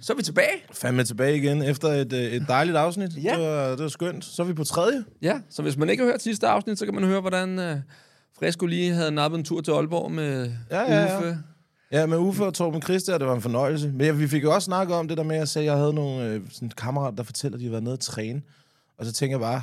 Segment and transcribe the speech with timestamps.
[0.00, 0.62] Så er vi tilbage.
[0.72, 3.24] Fandme tilbage igen efter et, øh, et dejligt afsnit.
[3.24, 3.34] Ja.
[3.36, 4.24] Det, var, det var skønt.
[4.24, 5.04] Så er vi på tredje.
[5.22, 7.80] Ja, så hvis man ikke har hørt sidste afsnit, så kan man høre, hvordan uh,
[8.38, 11.18] Fresco lige havde nappet en tur til Aalborg med Ja, ja, ja.
[11.18, 11.38] Uffe.
[11.92, 13.88] Ja, med Uffe og Torben Christi, og det var en fornøjelse.
[13.88, 15.72] Men ja, vi fik jo også snakket om det der med, at jeg sagde, at
[15.72, 18.42] jeg havde nogle øh, sådan kammerater, der fortæller, at de har været nede at træne.
[18.98, 19.62] Og så tænker jeg bare,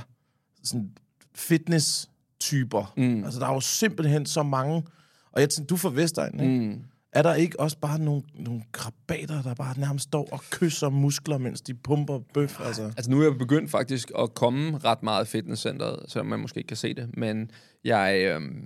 [0.63, 0.89] sådan
[1.35, 2.93] fitness-typer.
[2.97, 3.23] Mm.
[3.23, 4.83] Altså, der er jo simpelthen så mange.
[5.31, 6.65] Og jeg tænkte, du er fra Vestegn, ikke?
[6.65, 6.81] Mm.
[7.13, 11.37] Er der ikke også bare nogle, nogle krabater, der bare nærmest står og kysser muskler,
[11.37, 12.59] mens de pumper bøf?
[12.59, 12.83] Altså.
[12.83, 16.57] Altså nu er jeg begyndt faktisk at komme ret meget i fitnesscenteret, selvom man måske
[16.57, 17.17] ikke kan se det.
[17.17, 17.51] Men
[17.83, 18.21] jeg...
[18.25, 18.65] Øhm,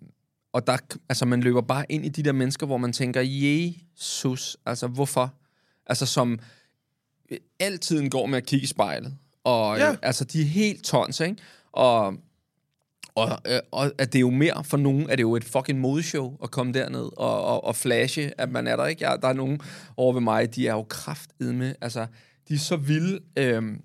[0.53, 0.77] og der,
[1.09, 5.33] altså man løber bare ind i de der mennesker, hvor man tænker, Jesus, altså hvorfor?
[5.85, 6.39] Altså som
[7.31, 9.13] øh, altid går med at kigge i spejlet.
[9.43, 9.91] Og ja.
[9.91, 11.35] øh, altså de er helt tons, ikke?
[11.71, 12.13] Og,
[13.17, 15.43] og, øh, og at det er jo mere for nogen, at det er jo et
[15.43, 19.09] fucking modeshow at komme derned og, og, og flashe, at man er der, ikke?
[19.09, 19.59] Jeg, der er nogen
[19.97, 22.05] over ved mig, de er jo kraftedme, altså
[22.47, 23.19] de er så vilde.
[23.37, 23.81] Øhm,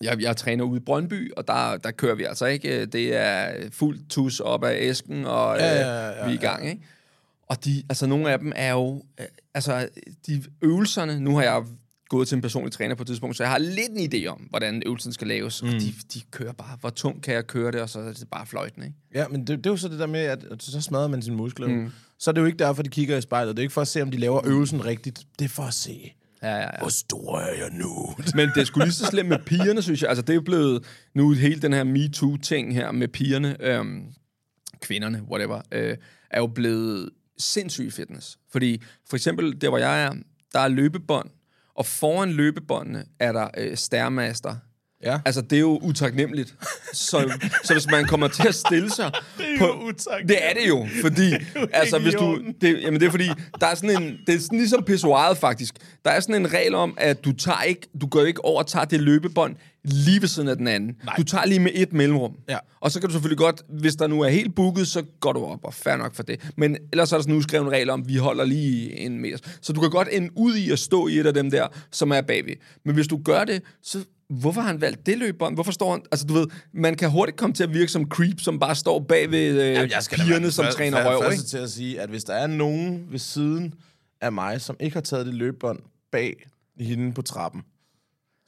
[0.00, 2.86] jeg, jeg træner ude i Brøndby, og der, der kører vi altså ikke.
[2.86, 6.38] Det er fuldt tus op af æsken, og Ja, ja, ja, ja, ja, vi er
[6.38, 6.82] i gang, ikke?
[7.46, 9.88] Og de, altså nogle af dem er jo, øh, altså
[10.26, 11.64] de øvelserne, nu har jeg
[12.08, 14.38] gået til en personlig træner på et tidspunkt, så jeg har lidt en idé om,
[14.38, 15.68] hvordan øvelsen skal laves, mm.
[15.68, 18.28] og de, de kører bare, hvor tungt kan jeg køre det, og så er det
[18.30, 18.94] bare fløjten, ikke?
[19.14, 21.22] Ja, men det, det er jo så det der med, at, at så smadrer man
[21.22, 21.68] sine muskler.
[21.68, 21.90] Mm.
[22.18, 23.56] Så er det jo ikke derfor, de kigger i spejlet.
[23.56, 25.26] Det er ikke for at se, om de laver øvelsen rigtigt.
[25.38, 26.12] Det er for at se,
[26.42, 26.78] Ja, ja, ja.
[26.78, 28.14] hvor stor er jeg nu?
[28.36, 30.08] Men det sgu lige så slemt med pigerne, synes jeg.
[30.08, 30.84] Altså, det er jo blevet
[31.14, 34.04] nu hele den her MeToo-ting her med pigerne, øhm,
[34.80, 35.96] kvinderne, whatever, øh,
[36.30, 38.38] er jo blevet sindssyg fitness.
[38.52, 40.12] Fordi for eksempel, der hvor jeg er,
[40.52, 41.30] der er løbebånd,
[41.76, 44.56] og foran løbebåndene er der øh, stærmaster.
[45.06, 45.18] Ja.
[45.24, 46.54] Altså, det er jo utaknemmeligt.
[46.92, 47.32] Så,
[47.64, 49.64] så hvis man kommer til at stille sig det er på...
[49.66, 49.92] jo.
[50.28, 51.32] Det er det jo, fordi...
[51.72, 52.24] altså, ikke hvis i du...
[52.24, 52.54] orden.
[52.60, 53.28] Det, jamen, det er fordi,
[53.60, 54.18] der er sådan en...
[54.26, 55.74] Det er sådan ligesom pissoiret, faktisk.
[56.04, 57.88] Der er sådan en regel om, at du tager ikke...
[58.00, 60.96] Du går ikke over og tager det løbebånd lige ved siden af den anden.
[61.04, 61.14] Nej.
[61.16, 62.32] Du tager lige med et mellemrum.
[62.48, 62.58] Ja.
[62.80, 63.62] Og så kan du selvfølgelig godt...
[63.68, 66.50] Hvis der nu er helt booket, så går du op, og fair nok for det.
[66.56, 69.38] Men ellers er der sådan en uskreven regel om, at vi holder lige en meter.
[69.60, 72.10] Så du kan godt ende ud i at stå i et af dem der, som
[72.10, 72.54] er bagved.
[72.84, 75.54] Men hvis du gør det, så hvorfor har han valgt det løbebånd?
[75.54, 76.02] Hvorfor står han...
[76.12, 79.00] Altså, du ved, man kan hurtigt komme til at virke som creep, som bare står
[79.00, 81.44] bag ved øh, Jamen, jeg skal da pigerne, som den træner røv, ikke?
[81.44, 83.74] til at sige, at hvis der er nogen ved siden
[84.20, 85.78] af mig, som ikke har taget det løbebånd
[86.12, 86.46] bag
[86.80, 87.62] hende på trappen,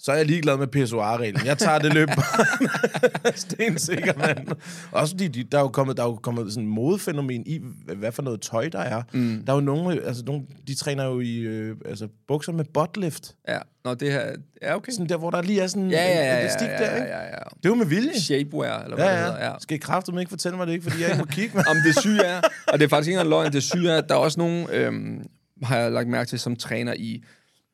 [0.01, 1.47] så er jeg ligeglad med pissoir-reglen.
[1.47, 2.69] Jeg tager det løbebånd.
[3.37, 4.49] Stensikker, mand.
[4.93, 7.61] Også fordi de, der er jo kommet, der er jo kommet sådan en modefænomen i,
[7.97, 9.03] hvad for noget tøj der er.
[9.13, 9.43] Mm.
[9.47, 13.35] Der er jo nogle, altså nogle, de træner jo i øh, altså, bukser med buttlift.
[13.49, 14.23] Ja, Nå, det her...
[14.63, 14.93] Ja, okay.
[14.93, 16.95] Sådan der, hvor der lige er sådan Ja, ja, ja, en ja, elastik ja, der,
[16.95, 17.07] ikke?
[17.09, 17.31] ja, ja, ja.
[17.57, 18.21] Det er jo med vilje.
[18.21, 19.45] Shapewear, eller hvad Ja, det hedder.
[19.45, 19.53] ja.
[19.61, 20.83] Skal I kraftedeme ikke fortælle mig det, ikke?
[20.83, 21.65] Fordi jeg ikke må kigge med.
[21.71, 24.09] Om det syge er, og det er faktisk ikke engang løgn, det syge er, at
[24.09, 25.27] der er også nogen, øhm,
[25.63, 27.25] har jeg lagt mærke til, som træner i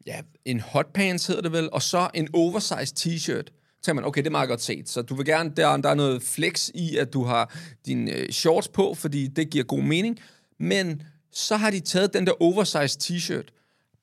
[0.07, 3.47] ja, en hotpants hedder det vel, og så en oversized t-shirt.
[3.49, 4.89] Så tænker man, okay, det er meget godt set.
[4.89, 7.57] Så du vil gerne, der, der er noget flex i, at du har
[7.87, 10.19] dine øh, shorts på, fordi det giver god mening.
[10.61, 13.49] Men så har de taget den der oversized t-shirt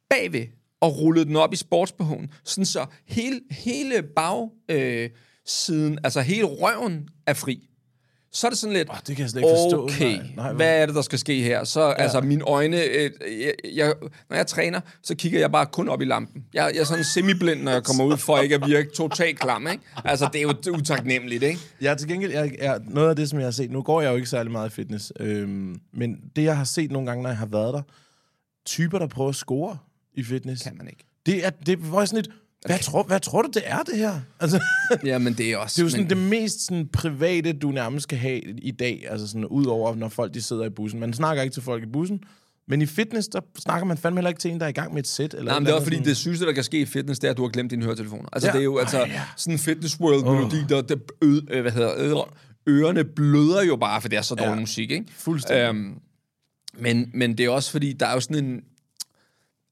[0.10, 0.48] bagved
[0.82, 5.10] og rullet den op i sportsbehoven, sådan så hele, hele bag, øh,
[5.46, 7.68] siden, altså hele røven er fri.
[8.34, 9.84] Så er det sådan lidt, Åh, det kan jeg slet ikke forstå.
[9.84, 11.64] okay, Nej, nej, hvad er det, der skal ske her?
[11.64, 11.94] Så ja.
[11.94, 13.94] altså, mine øjne, øh, jeg, jeg,
[14.30, 16.46] når jeg træner, så kigger jeg bare kun op i lampen.
[16.54, 19.68] Jeg, jeg er sådan semiblind, når jeg kommer ud, for ikke at virke totalt klam,
[19.68, 19.84] ikke?
[20.06, 21.60] Altså, det er jo utaknemmeligt, ikke?
[21.82, 24.12] Er til gengæld, jeg, jeg, noget af det, som jeg har set, nu går jeg
[24.12, 27.30] jo ikke særlig meget i fitness, øhm, men det, jeg har set nogle gange, når
[27.30, 27.82] jeg har været der,
[28.66, 29.78] typer, der prøver at score
[30.14, 31.06] i fitness, Kan man ikke.
[31.26, 32.36] det er, det var sådan lidt,
[32.66, 34.20] hvad, tror, hvad tror du, det er, det her?
[34.40, 34.60] Altså,
[35.06, 35.74] Ja, men det er også...
[35.76, 39.06] det er jo sådan men, det mest sådan, private, du nærmest skal have i dag,
[39.10, 41.00] altså sådan, ud over, når folk de sidder i bussen.
[41.00, 42.20] Man snakker ikke til folk i bussen,
[42.68, 44.94] Men i fitness, der snakker man fandme heller ikke til en, der er i gang
[44.94, 45.34] med et sæt.
[45.34, 46.86] Eller Nej, men et det er også fordi, andet det sygeste, der kan ske i
[46.86, 48.30] fitness, det er, at du har glemt dine høretelefoner.
[48.34, 48.54] Altså, Ja.
[48.54, 49.22] det er jo altså Ej, ja.
[49.38, 52.26] sådan en fitness world-melodi, der, der ø, øh, hvad hedder, øre,
[52.70, 54.60] ørerne bløder jo bare, for det er så dårlig Ja.
[54.60, 55.06] musik, ikke?
[55.18, 55.64] Fuldstændig.
[55.68, 55.94] Øhm,
[56.80, 58.62] men, men det er også fordi, der er jo sådan en...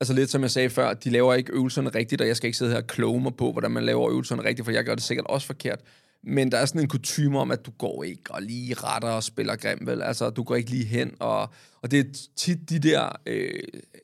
[0.02, 2.58] Altså lidt som jeg sagde før, de laver ikke øvelserne rigtigt, og jeg skal ikke
[2.58, 5.04] sidde her og kloge mig på, hvordan man laver øvelserne rigtigt, for jeg gør det
[5.04, 5.80] sikkert også forkert.
[6.24, 9.24] Men der er sådan en kutume om, at du går ikke og lige retter og
[9.24, 10.02] spiller grim, vel?
[10.02, 11.42] Altså, du går ikke lige hen, og,
[11.82, 12.04] og det er
[12.36, 13.50] tit de der øh,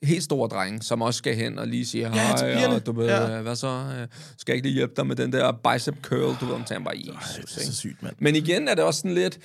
[0.03, 2.75] helt store drenge, som også skal hen og lige siger, Ja, hej, pigerne.
[2.75, 3.35] og du ved, Ja.
[3.35, 3.41] ja.
[3.41, 3.67] hvad så?
[3.67, 4.07] Øh,
[4.37, 6.35] Skal jeg ikke lige hjælpe dig med den der bicep curl?
[6.39, 8.15] Du ved, om tager bare, Jesus, det er så sygt, mand.
[8.19, 9.39] Men igen er det også sådan lidt,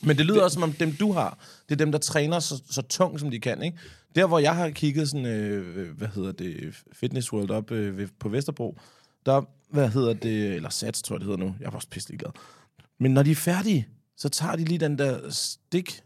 [0.00, 1.38] Men det lyder også som om dem, du har,
[1.72, 3.78] det er dem, der træner så, så tungt, som de kan, ikke?
[4.14, 8.08] Der, hvor jeg har kigget sådan, øh, hvad hedder det, Fitness World op øh, ved,
[8.18, 8.78] på Vesterbro,
[9.26, 11.54] der, hvad hedder det, eller Sats, tror jeg, det hedder nu.
[11.60, 12.30] Jeg er også pisselig glad.
[12.98, 16.02] Men når de er færdige, så tager de lige den der stik,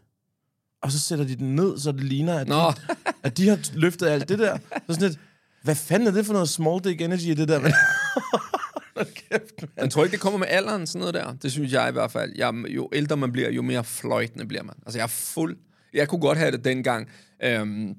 [0.81, 2.55] og så sætter de den ned, så det ligner, at, Nå.
[2.55, 2.73] de,
[3.23, 4.57] at de har løftet alt det der.
[4.57, 5.19] Så sådan lidt,
[5.63, 7.59] hvad fanden er det for noget small dick energy det der?
[9.05, 9.71] Kæft, mand.
[9.81, 11.33] Men tror ikke, det kommer med alderen, sådan noget der?
[11.33, 12.33] Det synes jeg i hvert fald.
[12.35, 14.75] Jeg, jo ældre man bliver, jo mere fløjtende bliver man.
[14.85, 15.57] Altså, jeg er fuld...
[15.93, 17.07] Jeg kunne godt have det dengang,
[17.43, 17.95] øhm,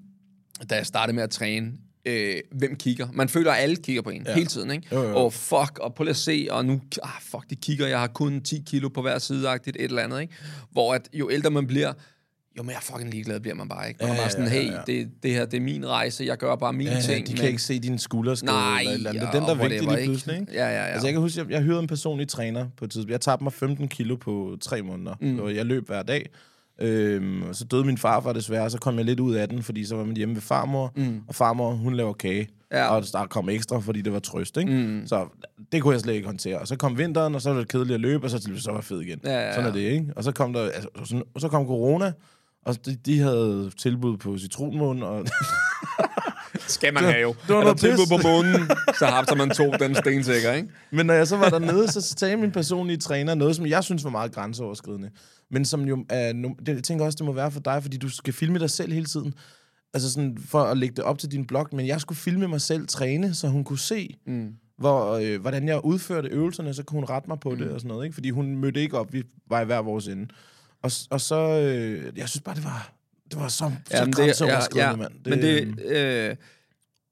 [0.70, 1.72] da jeg startede med at træne.
[2.04, 3.08] Øh, hvem kigger?
[3.12, 4.34] Man føler, at alle kigger på en ja.
[4.34, 4.88] hele tiden, ikke?
[4.92, 5.16] Jo.
[5.16, 6.80] Og fuck, og lige at se, og nu...
[7.02, 10.20] Ah, fuck, de kigger, jeg har kun 10 kilo på hver side, et eller andet,
[10.20, 10.34] ikke?
[10.70, 11.92] Hvor at jo ældre man bliver,
[12.58, 14.00] jo mere fucking ligeglad bliver man bare, ikke?
[14.00, 14.78] Og Ja, ja, bare sådan, ja, ja, hey, ja.
[14.87, 17.26] Det, det her, det er min rejse, jeg gør bare mine Ja, ting.
[17.26, 19.22] de kan ikke se dine skulderskade Nej, eller eller andet.
[19.22, 20.52] Det er den, der er vigtig lige pludselig, ikke?
[20.52, 20.84] Ja, ja, ja.
[20.84, 23.10] Altså, jeg kan huske, jeg, jeg hyrede en personlig træner på et tidspunkt.
[23.12, 25.38] Jeg tabte mig 15 kilo på tre måneder, mm.
[25.40, 26.31] og jeg løb hver dag.
[26.81, 29.62] Øhm, og så døde min farfar desværre, og så kom jeg lidt ud af den,
[29.62, 31.20] fordi så var man hjemme ved farmor, mm.
[31.28, 32.49] og farmor, hun laver kage.
[32.72, 32.87] Ja.
[32.88, 34.72] Og der kom ekstra, fordi det var trøst, ikke?
[34.72, 35.06] Mm.
[35.06, 35.26] Så
[35.72, 36.58] det kunne jeg slet ikke håndtere.
[36.58, 38.70] Og så kom vinteren, og så var det kedeligt at løbe, og så til så
[38.70, 39.20] var jeg fed igen.
[39.25, 39.54] Ja, ja, ja.
[39.54, 40.06] Sådan er det, ikke?
[40.16, 42.12] Og så kom der, altså, så, og så kom corona,
[42.68, 45.26] og de, de havde tilbud på citronmåne, og
[46.76, 47.34] skal man have jo.
[47.46, 50.68] det var er der tilbud på månen, så har man to den stensikker, ikke?
[50.90, 54.04] Men når jeg så var dernede, så sagde min personlige træner noget, som jeg synes
[54.04, 55.10] var meget grænseoverskridende.
[55.50, 56.32] Men som jo er...
[56.66, 58.92] Det, jeg tænker også, det må være for dig, fordi du skal filme dig selv
[58.92, 59.34] hele tiden.
[59.94, 61.68] Altså sådan, for at lægge det op til din blog.
[61.72, 64.52] Men jeg skulle filme mig selv træne, så hun kunne se, mm.
[64.78, 67.56] hvor, øh, hvordan jeg udførte øvelserne, så kunne hun rette mig på mm.
[67.56, 68.04] det og sådan noget.
[68.04, 68.14] Ikke?
[68.14, 70.28] Fordi hun mødte ikke op, vi var i hver vores ende.
[70.82, 71.60] Og, og så...
[71.60, 72.92] Øh, jeg synes bare, det var...
[73.30, 75.12] Det var så, så Jamen, grænseoverskridende, mand.
[75.25, 76.36] Men det, øh,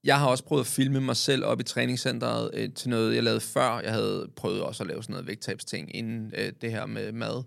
[0.04, 3.22] jeg har også prøvet at filme mig selv op i træningscenteret øh, til noget, jeg
[3.22, 3.80] lavede før.
[3.80, 7.42] Jeg havde prøvet også at lave sådan noget vægttabsting inden øh, det her med mad.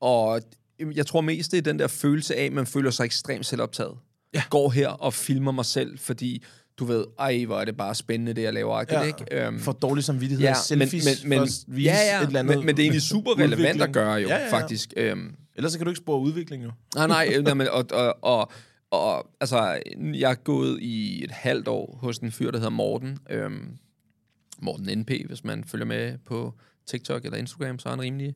[0.00, 0.40] Og
[0.94, 3.94] jeg tror mest, det er den der følelse af, at man føler sig ekstremt selvoptaget.
[4.34, 4.42] Ja.
[4.50, 6.44] Går her og filmer mig selv, fordi
[6.78, 8.84] du ved, ej, hvor er det bare spændende, det jeg laver.
[8.90, 9.24] ja, ikke?
[9.32, 10.44] Øhm, for dårlig samvittighed.
[10.44, 12.66] ja, Ja, selfies men, men, for men, at vise ja, ja, et eller andet men,
[12.66, 14.52] men det er egentlig super relevant at gøre jo, Ja, ja, ja.
[14.52, 14.92] faktisk.
[14.96, 16.72] Øhm, Ellers så kan du ikke spore udvikling, jo.
[16.94, 18.52] Nej, nej, øh, jamen, men, og, og, og,
[18.90, 19.82] og altså,
[20.14, 23.18] jeg er gået i et halvt år hos en fyr, der hedder Morten.
[23.30, 23.78] Øhm,
[24.62, 26.54] Morten NP, hvis man følger med på
[26.86, 28.34] TikTok eller Instagram, så er han rimelig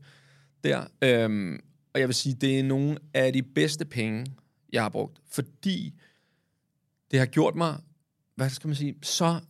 [0.64, 0.84] der.
[1.02, 1.60] Øhm,
[1.94, 4.26] og jeg vil sige, det er nogle af de bedste penge,
[4.72, 5.94] jeg har brugt, fordi
[7.10, 7.76] det har gjort mig,
[8.34, 9.40] hvad skal man sige, så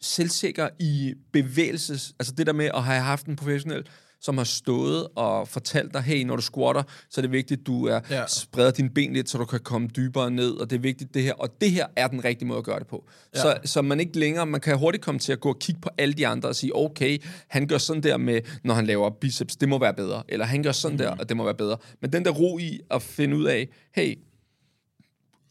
[0.00, 2.14] selvsikker i bevægelses...
[2.18, 3.86] Altså det der med at have haft en professionel,
[4.20, 7.66] som har stået og fortalt dig, hey, når du squatter, så er det vigtigt, at
[7.66, 8.26] du er, Ja.
[8.26, 11.22] spreder dine ben lidt, så du kan komme dybere ned, og det er vigtigt det
[11.22, 11.32] her.
[11.32, 13.08] Og det her er den rigtige måde at gøre det på.
[13.34, 13.40] Ja.
[13.40, 15.88] Så, så man ikke længere, man kan hurtigt komme til at gå og kigge på
[15.98, 19.56] alle de andre og sige, okay, han gør sådan der med, når han laver biceps,
[19.56, 20.22] det må være bedre.
[20.28, 20.98] Eller han gør sådan mm.
[20.98, 21.76] der, og det må være bedre.
[22.00, 24.18] Men den der ro i at finde ud af, hey,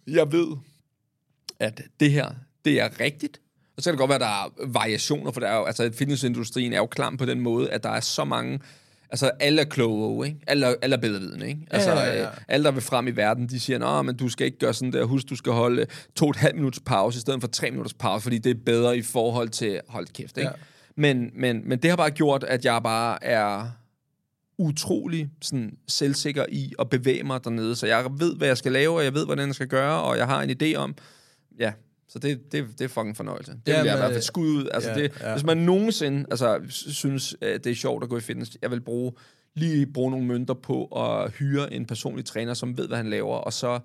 [0.07, 0.47] jeg ved,
[1.59, 2.31] at det her,
[2.65, 3.41] det er rigtigt.
[3.79, 4.21] Og så kan det godt være, at
[4.57, 7.71] der er variationer, for der er jo, altså fitnessindustrien er jo klam på den måde,
[7.71, 8.59] at der er så mange,
[9.09, 10.39] altså alle er kloge, ikke?
[10.47, 11.61] Alle, alle er bedrevidende, ikke?
[11.71, 12.21] Altså, ja, ja.
[12.21, 14.73] øh, alle, der vil frem i verden, de siger, nå, men du skal ikke gøre
[14.73, 17.47] sådan der, husk, du skal holde to og et halvt minutters pause, i stedet for
[17.47, 20.49] tre minutters pause, fordi det er bedre i forhold til, hold kæft, ikke?
[20.49, 20.55] Ja.
[20.95, 23.69] Men, men, men det har bare gjort, at jeg bare er
[24.57, 27.75] utrolig sådan, selvsikker i at bevæge mig dernede.
[27.75, 30.17] Så jeg ved, hvad jeg skal lave, og jeg ved, hvordan jeg skal gøre, og
[30.17, 30.95] jeg har en idé om...
[31.59, 31.71] Ja,
[32.09, 33.51] så det, det, det er fucking fornøjelse.
[33.51, 34.69] Det Ja, vil jeg i hvert fald skud ud.
[34.73, 35.31] Altså, ja, det, ja.
[35.31, 38.71] Hvis man nogensinde altså, sy- synes, at det er sjovt at gå i fitness, jeg
[38.71, 39.11] vil bruge
[39.55, 43.35] lige bruge nogle mønter på at hyre en personlig træner, som ved, hvad han laver,
[43.35, 43.79] og så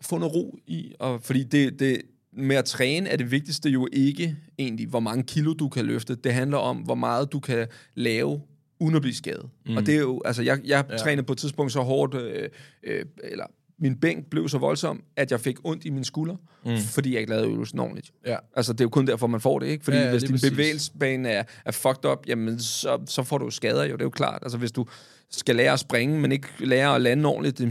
[0.00, 0.92] få noget ro i.
[0.98, 5.22] Og, fordi det, det, med at træne er det vigtigste jo ikke egentlig, hvor mange
[5.22, 6.14] kilo du kan løfte.
[6.14, 8.42] Det handler om, hvor meget du kan lave
[8.80, 9.48] uden at blive skadet.
[9.66, 9.76] Mm.
[9.76, 10.96] Og det er jo, altså jeg, jeg ja.
[10.96, 12.48] trænede på et tidspunkt så hårdt, øh,
[12.82, 13.44] øh, eller
[13.80, 16.76] min bænk blev så voldsom, at jeg fik ondt i min skulder, mm.
[16.78, 18.10] fordi jeg ikke lavede øvelsen ordentligt.
[18.26, 18.36] Ja.
[18.56, 19.84] Altså, det er jo kun derfor, man får det, ikke?
[19.84, 20.50] Fordi Ja, ja, hvis din præcis.
[20.50, 24.04] bevægelsesbane er, er fucked up, jamen, så, så får du jo skader jo, det er
[24.04, 24.38] jo klart.
[24.42, 24.86] Altså, hvis du
[25.30, 27.60] skal lære at springe, men ikke lære at lande ordentligt,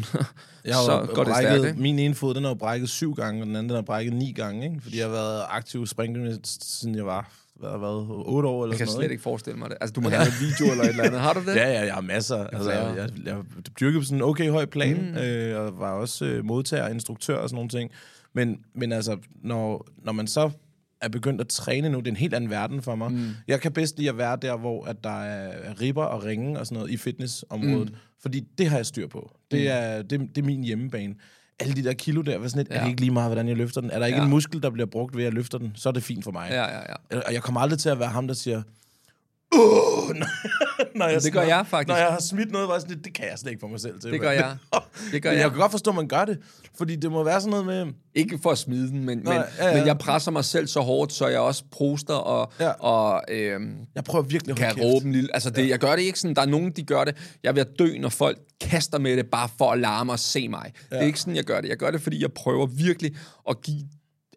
[0.66, 1.82] Jeg har så går det stærkt, ikke?
[1.82, 4.14] Min ene fod, den er jo brækket syv gange, og den anden den er brækket
[4.14, 4.82] ni gange, ikke?
[4.82, 8.78] Fordi jeg har været aktiv springgymnast, siden jeg var, hvad, været, otte år eller Jeg
[8.78, 9.12] kan sådan slet noget.
[9.12, 9.78] ikke forestille mig det.
[9.82, 11.20] Altså, du må have en video eller et eller andet.
[11.22, 11.56] Har du det?
[11.56, 12.48] Ja, ja, jeg har masser.
[12.48, 13.38] Altså, jeg, jeg, jeg
[13.80, 15.18] dyrkede på sådan en okay høj plan, mm.
[15.18, 17.92] øh, og var også øh, modtager, instruktør og sådan nogle ting.
[18.36, 20.50] Men, men altså, når, når man så
[21.02, 23.12] er begyndt at træne nu, det er en helt anden verden for mig.
[23.12, 23.30] Mm.
[23.48, 26.66] Jeg kan bedst lide at være der, hvor at der er ribber og ringe og
[26.68, 27.90] sådan noget i fitnessområdet.
[27.90, 27.96] Mm.
[28.22, 29.32] Fordi det har jeg styr på.
[29.52, 29.68] Det, Mm.
[29.70, 31.16] er, det, det er min hjemmebane.
[31.60, 32.76] Alle de der kilo der, hvad sådan lidt, ja.
[32.76, 33.92] er det ikke lige meget, hvordan jeg løfter den?
[33.92, 34.24] Er der ikke Ja.
[34.24, 36.32] en muskel, der bliver brugt ved at jeg løfter den, så er det fint for
[36.32, 36.48] mig.
[36.52, 36.80] Ja, ja,
[37.12, 37.20] ja.
[37.28, 38.62] Og jeg kommer aldrig til at være ham, der siger,
[39.56, 40.16] Åh,
[40.98, 41.88] når, jeg, det gør jeg faktisk.
[41.88, 43.68] Når jeg har smidt noget, var jeg sådan lidt, det kan jeg slet ikke få
[43.68, 44.12] mig selv til.
[44.12, 44.58] Det gør jeg.
[45.12, 45.44] Det gør Men jeg.
[45.44, 46.38] jeg kan godt forstå, at man gør det,
[46.77, 47.94] fordi det må være sådan noget med...
[48.16, 49.77] Ikke for at smide den, men, Nej, men, ja, ja.
[49.77, 52.66] men jeg presser mig selv så hårdt, så jeg også poster og, Ja.
[52.66, 52.72] ja.
[52.72, 55.30] og øhm, Jeg prøver virkelig at kan råbe en lille...
[55.34, 56.36] Altså, det, jeg gør det ikke sådan.
[56.36, 57.16] Der er nogen, de gør det.
[57.44, 60.74] Jeg at dø, når folk kaster med det, bare for at larme og se mig.
[60.92, 60.96] Ja.
[60.96, 61.70] Det er ikke sådan, jeg gør det.
[61.70, 63.16] Jeg gør det, fordi jeg prøver virkelig
[63.50, 63.82] at give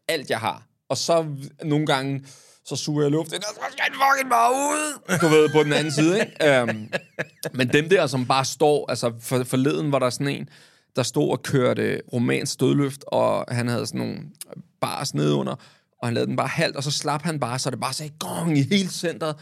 [0.09, 0.67] alt, jeg har.
[0.89, 1.27] Og så
[1.65, 2.25] nogle gange,
[2.71, 5.19] så suger jeg luft ind, og så skal den fucking bare ud.
[5.21, 6.63] Du ved, på den anden side, ikke?
[6.63, 6.89] Um,
[7.53, 8.91] men dem der, som bare står...
[8.91, 10.49] Altså, for, forleden var der sådan en,
[10.97, 14.19] der stod og kørte romansk dødløft, og han havde sådan nogle
[14.81, 15.55] bars nedunder,
[15.99, 18.13] og han lavede den bare halvt, og så slap han bare, så det bare sagde
[18.19, 19.37] gong i hele centret,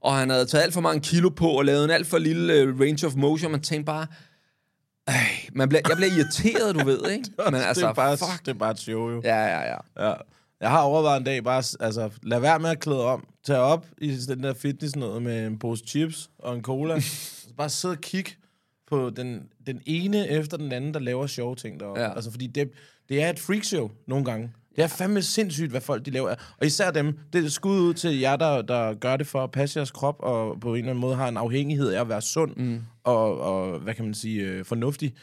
[0.00, 2.68] og han havde taget alt for mange kilo på, og lavet en alt for lille
[2.68, 4.06] uh, range of motion, man tænkte bare,
[5.06, 5.14] ej,
[5.52, 7.30] man bliver, jeg bliver irriteret, du ved, ikke?
[7.50, 8.46] Men altså, det, er bare, fuck.
[8.46, 9.20] det er bare et show, jo.
[9.24, 10.08] Ja, ja, ja.
[10.08, 10.14] Ja.
[10.64, 13.26] Jeg har overvejet en dag bare, altså, lad være med at klæde om.
[13.46, 17.00] Tag op i den der fitness noget med en pose chips og en cola.
[17.56, 18.30] Bare sidde og kigge
[18.86, 22.00] på den, den ene efter den anden, der laver sjove ting deroppe.
[22.00, 22.14] Ja.
[22.14, 22.70] Altså, fordi det,
[23.08, 24.52] det er et freakshow nogle gange.
[24.76, 26.34] Det er fandme sindssygt, hvad folk de laver.
[26.60, 29.50] Og især dem, det er skud ud til jer, der, der gør det for at
[29.50, 32.22] passe jeres krop, og på en eller anden måde har en afhængighed af at være
[32.22, 32.80] sund, mm.
[33.04, 35.14] og, og, hvad kan man sige, øh, fornuftig.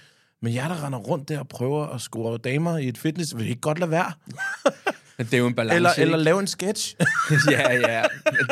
[0.42, 3.46] Men jer, der render rundt der og prøver at score damer i et fitness, vil
[3.46, 4.12] I ikke godt lade være?
[5.22, 6.02] Men det er jo en balance, Eller, ikke?
[6.02, 6.96] eller lave en sketch.
[7.52, 8.04] ja, ja.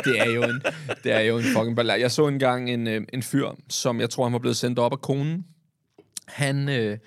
[0.04, 0.62] Det er jo en,
[1.04, 2.02] det er jo en fucking balance.
[2.02, 4.92] Jeg så engang en, øh, en fyr, som jeg tror, han var blevet sendt op
[4.92, 5.46] af konen.
[6.28, 6.98] Han, øh,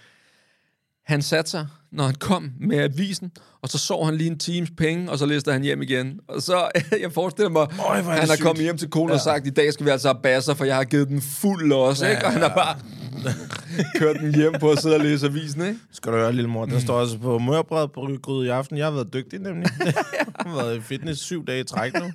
[1.07, 4.71] han satte sig, når han kom med avisen, og så så han lige en times
[4.79, 6.21] penge, og så læste han hjem igen.
[6.29, 6.69] Og så,
[7.03, 9.15] jeg forestiller mig, det han har kommet hjem til konen ja.
[9.15, 11.73] og sagt, i dag skal vi altså have basser, for jeg har givet den fuld
[11.73, 12.25] også, ikke?
[12.25, 12.79] Og han har bare
[13.99, 15.79] kørt den hjem på at sidde og læse avisen, ikke?
[15.93, 18.77] Skal du høre, lille mor, der står altså på mørbrød på gryde i aften.
[18.79, 19.69] Jeg har været dygtig, nemlig.
[19.85, 19.95] jeg
[20.37, 22.13] har været i fitness syv dage i træk nu.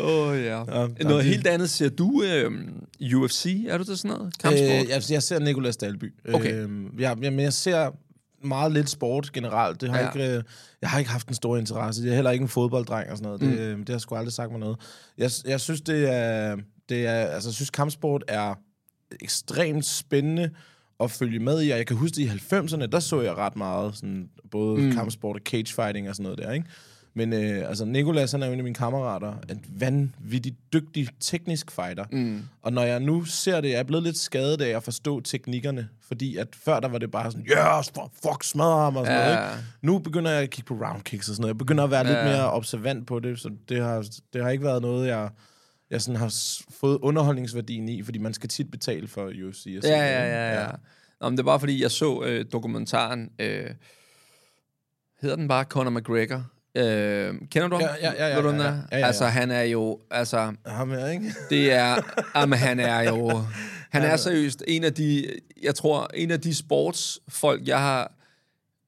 [0.00, 0.80] Åh, oh, ja.
[0.80, 1.70] Ja, Noget helt andet.
[1.70, 2.52] Ser du øh,
[3.14, 3.64] UFC?
[3.68, 4.38] Er du til sådan noget?
[4.38, 4.68] Kampsport?
[4.68, 6.12] Øh, jeg, jeg ser Nikolas Dalby.
[6.34, 6.54] Okay.
[6.54, 7.90] Øh, jeg, jeg, men jeg ser
[8.46, 9.80] meget lidt sport generelt.
[9.80, 10.06] Det har Ja.
[10.12, 10.42] ikke, øh,
[10.82, 12.02] jeg har ikke haft en stor interesse.
[12.04, 13.42] Jeg er heller ikke en fodbolddreng og sådan noget.
[13.42, 13.50] Mm.
[13.50, 14.76] Det, øh, det har sgu aldrig sagt mig noget.
[15.18, 16.56] Jeg, jeg synes, det er,
[16.88, 17.12] det er...
[17.14, 18.54] Altså, jeg synes, kampsport er
[19.20, 20.50] ekstremt spændende
[21.00, 21.70] at følge med i.
[21.70, 24.92] Og jeg kan huske, at i 90'erne, der så jeg ret meget sådan, både mm.
[24.92, 26.66] kampsport og cagefighting og sådan noget der, ikke?
[27.14, 29.34] Men øh, altså, Nikolas, han er jo en af mine kammerater.
[29.50, 32.04] En vanvittig dygtig teknisk fighter.
[32.12, 32.42] Mm.
[32.62, 35.88] Og når jeg nu ser det, jeg er blevet lidt skadet af at forstå teknikkerne.
[36.08, 39.28] Fordi at før der var det bare sådan, yes, fuck, fuck smadre ham og sådan
[39.28, 39.34] Ja.
[39.34, 39.56] noget.
[39.56, 39.64] Ikke?
[39.82, 41.54] Nu begynder jeg at kigge på round kicks og sådan noget.
[41.54, 42.12] Jeg begynder at være ja.
[42.12, 42.24] Ja.
[42.24, 43.38] lidt mere observant på det.
[43.38, 45.28] Så det har, det har ikke været noget, jeg,
[45.90, 46.34] jeg sådan har
[46.70, 48.02] fået underholdningsværdien i.
[48.02, 49.66] Fordi man skal tit betale for UFC.
[49.78, 50.68] Og Ja, ja, ja, ja.
[51.20, 53.70] Nå, men det var, fordi jeg så øh, dokumentaren, øh,
[55.20, 56.44] hedder den bare Conor McGregor?
[56.74, 57.82] Øh, kender du ham?
[57.82, 58.62] Ja, ja, ja, ja, Ved du, ja, ja.
[58.62, 58.72] er?
[58.72, 59.06] Ja, ja, ja.
[59.06, 61.34] Altså, han er jo, altså, Ham her, ikke?
[61.50, 61.96] det er,
[62.36, 63.42] jamen, han er jo,
[63.94, 65.26] han er seriøst en af de,
[65.62, 68.12] jeg tror, en af de sportsfolk, jeg har,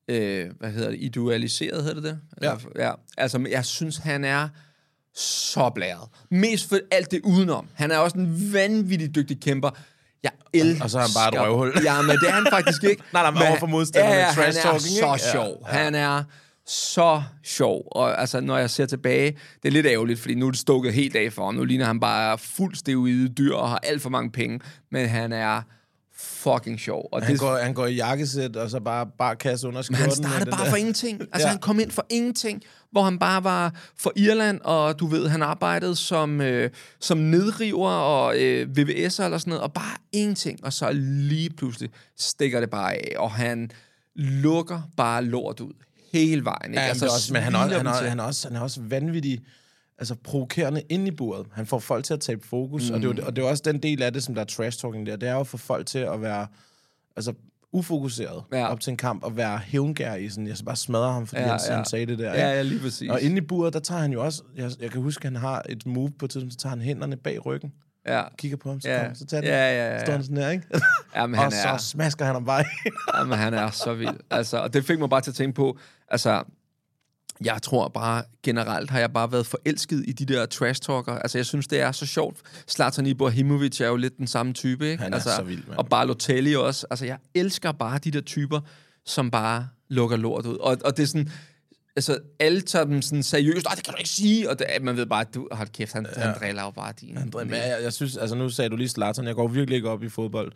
[0.08, 2.18] øh, hvad hedder det, idealiseret, hedder det det?
[2.42, 2.84] Ja.
[2.86, 2.92] Ja.
[3.18, 4.48] Altså, jeg synes, han er
[5.14, 6.08] så blæret.
[6.30, 7.68] Mest for alt det udenom.
[7.74, 9.70] Han er også en vanvittig dygtig kæmper.
[10.22, 10.84] Jeg elsker...
[10.84, 11.72] Og så er han bare et røvhul.
[11.84, 13.02] Ja, men det er han faktisk ikke.
[13.12, 15.26] Nej, nej, men overfor modstanderne, ja, ja, trash han er talking, så ikke?
[15.26, 15.66] Ja, sjov.
[15.66, 16.22] Han er
[16.66, 17.88] så sjov.
[17.90, 20.94] Og altså, når jeg ser tilbage, det er lidt ærgerligt, fordi nu er det stukket
[20.94, 21.54] helt af for ham.
[21.54, 24.60] Nu ligner han bare fuld steroide dyr og har alt for mange penge.
[24.90, 25.62] Men han er
[26.22, 27.08] fucking sjov.
[27.12, 29.82] Og Han det, går, han går i jakkesæt, og så bare, bare kasse under men
[29.84, 30.00] skjorten.
[30.04, 31.20] han med startede bare der- for ingenting.
[31.20, 31.50] Altså, Ja.
[31.50, 35.42] han kom ind for ingenting, hvor han bare var for Irland, og du ved, han
[35.42, 40.64] arbejdede som, øh, som nedriver og øh, VVS'er eller sådan noget, og bare ingenting.
[40.64, 43.70] Og så lige pludselig stikker det bare af, og han
[44.16, 45.72] lukker bare lort ud
[46.12, 46.70] hele vejen.
[46.70, 46.80] Ikke?
[46.80, 48.08] Ja, altså, men, også, men han, også, han, til.
[48.08, 49.40] han, også, han er også vanvittig
[49.98, 51.46] altså provokerende ind i buret.
[51.52, 52.94] Han får folk til at tabe fokus, mm.
[52.94, 54.40] og, det er, jo- og det er jo også den del af det, som der
[54.42, 55.16] er trash-talking der.
[55.16, 56.46] Det er jo at få folk til at være
[57.16, 57.32] altså,
[57.72, 58.66] ufokuseret Ja.
[58.68, 61.40] op til en kamp, og være hævngær i sådan, jeg skal bare smadre ham, fordi
[61.42, 61.76] Ja, han, ja.
[61.76, 62.34] han sagde det der.
[62.34, 63.10] Ja, ja, lige præcis.
[63.10, 65.40] Og inde i buret, der tager han jo også, jeg, jeg kan huske, at han
[65.40, 67.72] har et move på et tidspunkt, så tager han hænderne bag ryggen,
[68.06, 68.22] ja.
[68.38, 69.04] kigger på ham, så, Ja.
[69.06, 70.16] kom, så tager den, Ja, ja, ja, står ja.
[70.16, 70.66] han sådan her, ikke?
[71.16, 72.64] Jamen, han og er, så smasker han ham bare
[73.18, 74.16] jamen, han er så vild.
[74.30, 76.42] Altså, og det fik mig bare til at tænke på, altså,
[77.44, 81.12] jeg tror bare, generelt har jeg bare været forelsket i de der trash-talker.
[81.12, 82.40] Altså, jeg synes, det er så sjovt.
[82.68, 85.02] Zlatan Ibrahimovic er jo lidt den samme type, ikke?
[85.02, 85.78] Han er altså, så vild, mand.
[85.78, 86.86] Og Balotelli også.
[86.90, 88.60] Altså, jeg elsker bare de der typer,
[89.06, 90.56] som bare lukker lort ud.
[90.56, 91.30] Og, og det er sådan...
[91.96, 93.66] Altså, alle tager dem sådan seriøst.
[93.76, 94.50] Det kan du ikke sige.
[94.50, 95.48] Og det, man ved bare, at du...
[95.52, 96.22] Hold kæft, han, ja.
[96.22, 97.18] han driller jo bare din...
[97.34, 100.02] Men jeg, jeg synes, altså nu sagde du lige Zlatan, jeg går virkelig ikke op
[100.02, 100.52] i fodbold,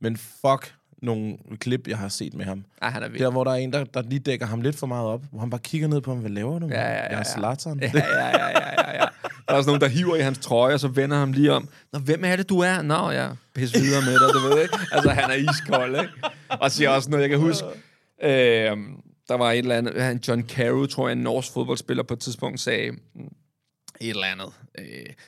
[0.00, 2.64] men fuck nogle klip, jeg har set med ham.
[2.82, 3.22] Ja, han er vild.
[3.22, 5.40] Der, hvor der er en, der, der lige dækker ham lidt for meget op, hvor
[5.40, 6.66] han bare kigger ned på ham, hvad laver du?
[6.68, 7.24] Ja, ja, ja, Jeg er ja.
[7.24, 7.78] Zlatan.
[7.82, 9.04] Ja, ja, ja, ja, ja, ja.
[9.48, 11.68] Der er også nogen, der hiver i hans trøje, og så vender ham lige om.
[11.92, 12.82] Nå, hvem er det, du er?
[12.82, 14.78] Nå, ja, pis videre med dig, du ved, ikke?
[14.92, 16.12] Altså, han er iskold, ikke?
[16.48, 17.66] Og siger også noget, jeg kan huske.
[18.22, 18.76] Øh,
[19.28, 22.20] der var et eller andet, han John Carew, tror jeg, en norsk fodboldspiller på et
[22.20, 22.90] tidspunkt, sagde
[24.00, 24.46] et eller andet.
[24.78, 24.84] Øh,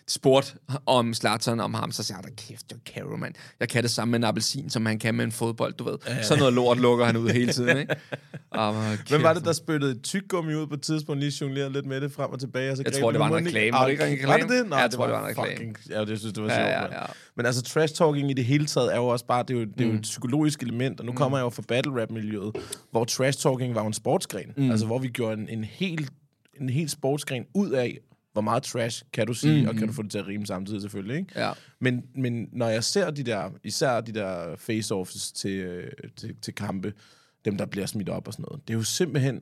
[0.09, 0.53] spurgte
[0.87, 3.35] om Zlatan om ham, så sagde han, "Da kæft, John Carew, mand.
[3.61, 5.99] Jeg kan det samme med en appelsin, som han kan med en fodbold, du ved.
[6.23, 7.95] Sådan noget lort lukker han ud hele tiden, ikke?
[8.51, 11.33] Og, hvor Hvem kæft, var det, der spyttede et tyggegummi ud på et tidspunkt, lige
[11.41, 12.71] jonglerede lidt med det frem og tilbage?
[12.71, 13.73] Og så Jeg tror, det var en reklame.
[13.73, 14.53] Var det ikke en Var reklame?
[14.55, 14.71] det det?
[14.71, 15.51] Nå, Ja, jeg tror, det var en reklame.
[15.51, 16.93] fucking- Ja, det synes det var Ja, sjovt, ja, mand.
[16.93, 17.03] ja.
[17.37, 19.81] Men altså, trash-talking i det hele taget er jo også bare, det er jo, det
[19.81, 19.97] er jo Mm.
[19.99, 22.57] et psykologisk element, og nu kommer jeg jo fra battle rap-miljøet,
[22.91, 24.53] hvor trash-talking var en sportsgren.
[24.57, 24.71] Mm.
[24.71, 26.11] Altså, hvor vi gjorde en, en helt
[26.61, 27.99] en helt sportsgren ud af,
[28.37, 29.69] hvor meget trash kan du sige, mm.
[29.69, 31.41] og kan du få det til at rime samtidig selvfølgelig, ikke?
[31.41, 31.53] Ja.
[31.81, 36.55] Men, men når jeg ser de der, især de der face-offs til, øh, til, til
[36.55, 36.93] kampe,
[37.45, 39.41] dem der bliver smidt op og sådan noget, det er jo simpelthen,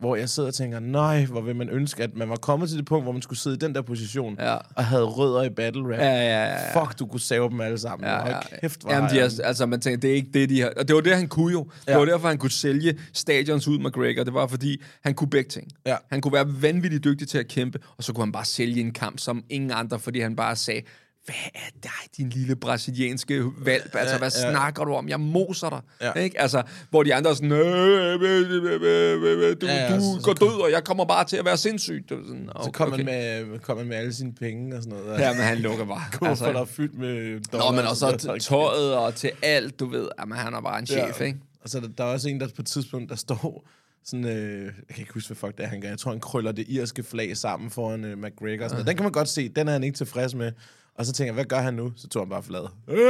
[0.00, 2.78] hvor jeg sidder og tænker, nej, hvor vil man ønske, at man var kommet til
[2.78, 4.56] det punkt, hvor man skulle sidde i den der position, Ja.
[4.76, 5.90] og havde rødder i battle rap.
[5.90, 6.80] Ja, ja, ja.
[6.84, 8.08] Fuck, du kunne save dem alle sammen.
[8.08, 8.58] Ja, Hold ja.
[8.60, 10.72] kæft, hvor Jamen, de er, altså, man tænker, det er ikke det, de har...
[10.76, 11.66] Og det var det, han kunne jo.
[11.86, 11.96] Det Ja.
[11.98, 14.24] var derfor, han kunne sælge stadions ud med McGregor.
[14.24, 15.68] Det var, fordi han kunne begge ting.
[15.86, 15.96] Ja.
[16.10, 18.92] Han kunne være vanvittigt dygtig til at kæmpe, og så kunne han bare sælge en
[18.92, 20.80] kamp som ingen andre, fordi han bare sagde,
[21.24, 23.94] hvad er dig, din lille brasilianske valp?
[23.94, 24.50] Altså, hvad ja.
[24.50, 25.08] snakker du om?
[25.08, 25.80] Jeg moser dig.
[26.16, 26.20] Ja.
[26.20, 26.40] Ikke?
[26.40, 30.20] Altså, hvor de andre er sådan, "Øh, øh, øh, du, Ja, ja, du så- så
[30.24, 32.04] går død, og jeg kommer bare til at være sindssyg.
[32.08, 33.04] Det var sådan, Så okay, kom, okay.
[33.04, 33.06] man
[33.48, 35.20] med, kom man med alle sine penge og sådan noget.
[35.20, 36.02] Ja, men han lukker bare.
[36.12, 39.80] Kuffer, der er fyldt med Nå, dollars, men også og til tøjet og til alt,
[39.80, 40.08] du ved.
[40.20, 41.24] Jamen, han er bare en chef, Ja.
[41.24, 41.38] ikke?
[41.62, 43.68] Og så er der, der er også en, der på et tidspunkt, der står
[44.04, 45.88] sådan, øh, jeg kan ikke huske, hvad fuck det er, han gør.
[45.88, 48.62] Jeg tror, han krøller det irske flag sammen foran øh, McGregor.
[48.64, 48.86] Sådan noget.
[48.86, 50.52] Den kan man godt se, den er han ikke tilfreds med.
[51.00, 51.92] Og så tænker jeg, hvad gør han nu?
[51.96, 52.60] Så tog han bare flad.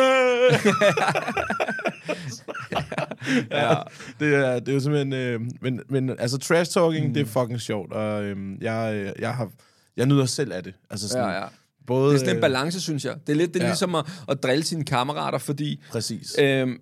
[3.51, 3.75] ja.
[4.21, 5.13] Det er, det er jo simpelthen...
[5.13, 7.15] Øh, men, men altså, trash-talking, mm.
[7.15, 7.93] det er fucking sjovt.
[7.93, 9.51] Og øh, jeg, øh, jeg, har,
[9.97, 10.75] jeg nyder selv af det.
[10.91, 11.45] Altså sådan, Ja, ja.
[11.87, 13.15] Både, Det er sådan en øh, balance, synes jeg.
[13.27, 13.71] Det er lidt det er Ja.
[13.71, 16.37] ligesom at, at drille sine kammerater, fordi Præcis.
[16.39, 16.79] øhm,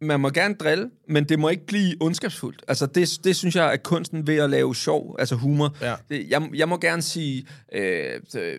[0.00, 2.62] man må gerne drille, men det må ikke blive ondskabsfuldt.
[2.68, 5.76] Altså, det, det synes jeg er kunsten ved at lave sjov, altså humor.
[5.80, 5.94] Ja.
[6.10, 8.58] Jeg, jeg må gerne sige øh, øh,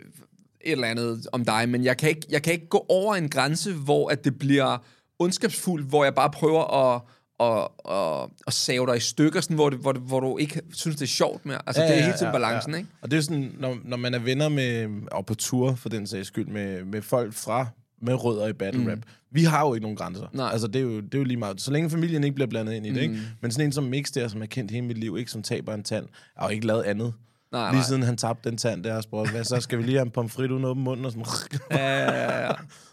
[0.64, 3.30] et eller andet om dig, men jeg kan, ikke, jeg kan ikke gå over en
[3.30, 4.78] grænse, hvor at det bliver
[5.20, 7.02] ondskabsfuldt, hvor jeg bare prøver at
[7.42, 10.96] og, og, og save dig i stykker, sådan, hvor, det, hvor, hvor du ikke synes,
[10.96, 11.60] det er sjovt mere.
[11.68, 12.88] Altså, ja, det er hele tiden balancen, ikke?
[13.02, 16.08] Og det er sådan, når, når man er venner med, og på tur for den
[16.08, 17.68] sags skyld, med, med folk fra,
[18.02, 19.00] med rødder i battle rap.
[19.32, 20.28] Vi har jo ikke nogen grænser.
[20.32, 20.38] Mm.
[20.38, 20.50] Nej.
[20.52, 21.62] Altså, det er, jo, det er jo lige meget.
[21.62, 23.20] Så længe familien ikke bliver blandet ind i det, ikke?
[23.42, 25.32] Men sådan en som Mix der, som har kendt hele mit liv, ikke?
[25.32, 27.14] Som taber en tand, har jo ikke lavet andet.
[27.52, 30.06] Nej, lige siden han tabte den tand der, spurgte, hvad så, skal vi lige have
[30.06, 31.26] en pomfrit uden åben munden, og sådan,
[31.72, 32.52] Ja, ja, ja,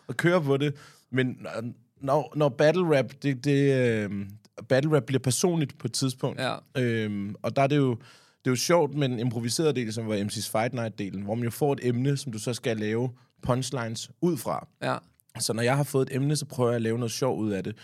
[0.09, 0.75] og køre på det.
[1.11, 1.47] Men
[2.01, 4.11] når, når battle rap, det, det, øh,
[4.69, 6.57] battle rap bliver personligt på et tidspunkt, Ja.
[6.77, 10.09] øhm, og der er det jo, det er jo sjovt med en improviseret del, som
[10.09, 13.11] var MC's Fight Night-delen, hvor man jo får et emne, som du så skal lave
[13.43, 14.67] punchlines ud fra.
[14.83, 14.97] ja.
[15.41, 17.51] Så når jeg har fået et emne, så prøver jeg at lave noget sjov ud
[17.51, 17.77] af det.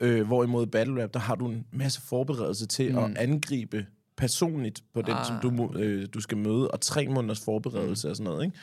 [0.00, 2.98] Øh, hvorimod battle rap, der har du en masse forberedelse til mm.
[2.98, 3.86] at angribe
[4.16, 5.26] personligt på den, ah.
[5.26, 8.10] som du, må- øh, du skal møde, og tre måneders forberedelse mm.
[8.10, 8.56] og sådan noget, ikke?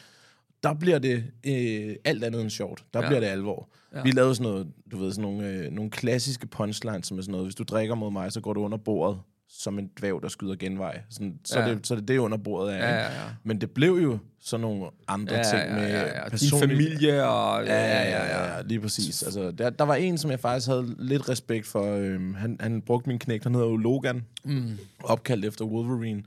[0.64, 2.84] Der bliver det øh, alt andet end sjovt.
[2.94, 3.08] Der Ja.
[3.08, 3.70] bliver det alvor.
[3.94, 4.04] Ja.
[4.04, 7.32] Vi lavede sådan noget, du ved, sådan nogle, øh, nogle klassiske punchlines, som er sådan
[7.32, 10.28] noget, hvis du drikker mod mig, så går du under bordet som en dværg, der
[10.28, 11.02] skyder genvej.
[11.10, 11.68] Sådan, så, Ja.
[11.68, 11.74] ja.
[11.76, 12.78] det, så er det det under bordet er.
[12.78, 13.30] Ja, ja, ja.
[13.44, 16.24] Men det blev jo sådan nogle andre Ja, ting ja, med ja, ja.
[16.24, 17.66] Din personligt- familie og...
[17.66, 19.24] Ja, ja, ja, ja, ja, lige præcis.
[19.24, 21.96] Altså, der, der var en, som jeg faktisk havde lidt respekt for.
[21.96, 24.78] Øhm, han, han brugte min knægt, han hedder jo Logan, mm.
[25.04, 26.24] opkaldt efter Wolverine.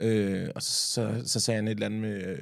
[0.00, 2.24] Øh, og så, så, så sagde han et eller andet med...
[2.26, 2.38] Øh,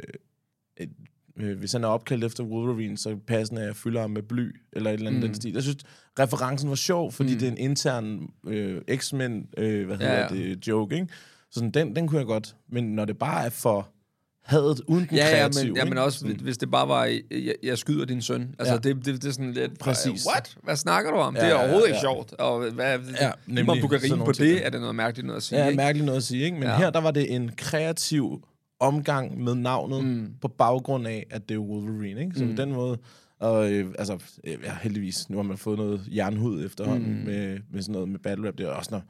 [0.76, 0.90] et,
[1.36, 4.56] øh, hvis han er opkaldt efter Wolverine, så passende, at jeg fylder ham med bly,
[4.72, 5.26] eller et eller andet mm.
[5.28, 5.52] den stil.
[5.52, 5.78] Jeg synes,
[6.18, 7.38] referencen var sjov, fordi mm.
[7.38, 10.50] det er en intern øh, X-Men, øh, hvad Ja, hedder ja.
[10.50, 11.06] det, joke, ikke?
[11.50, 12.56] Så sådan, den, den kunne jeg godt.
[12.72, 13.88] Men når det bare er for
[14.44, 15.66] hadet uden den Ja, ja, kreative.
[15.66, 16.02] men, ja, men ikke?
[16.02, 18.54] også, hvis- hvis det bare var, jeg, jeg skyder din søn.
[18.58, 18.80] Altså, Ja.
[18.84, 18.94] ja.
[18.94, 19.78] det, det, det er sådan lidt...
[19.78, 20.26] Præcis.
[20.28, 20.56] What?
[20.62, 21.36] Hvad snakker du om?
[21.36, 21.92] Ja, det er ja, overhovedet ja.
[21.92, 22.32] ikke sjovt.
[22.32, 24.48] Og hvad, Ja, ja, nemlig om du kan sådan rime nogle på ting.
[24.56, 25.58] det, er det noget mærkeligt noget at sige.
[25.58, 25.76] Ja, ikke?
[25.76, 26.54] mærkeligt noget at sige, ikke?
[26.56, 26.70] Men ja.
[26.70, 26.76] Ja.
[26.78, 28.44] her, der var det en kreativ
[28.80, 30.32] omgang med navnet, mm.
[30.40, 32.32] på baggrund af, at det er Wolverine, ikke?
[32.38, 32.54] Så mm.
[32.56, 32.98] på den måde...
[33.38, 37.24] Og øh, altså, øh, ja, heldigvis, nu har man fået noget jernhud efterhånden mm.
[37.24, 38.58] med, med sådan noget med battle rap.
[38.58, 39.02] Det er også, når,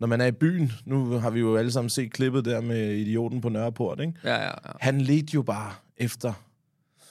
[0.00, 2.92] når man er i byen, nu har vi jo alle sammen set klippet der med
[2.92, 4.12] idioten på Nørreport, ikke?
[4.24, 4.72] Ja, ja, ja.
[4.80, 6.32] Han ledte jo bare efter...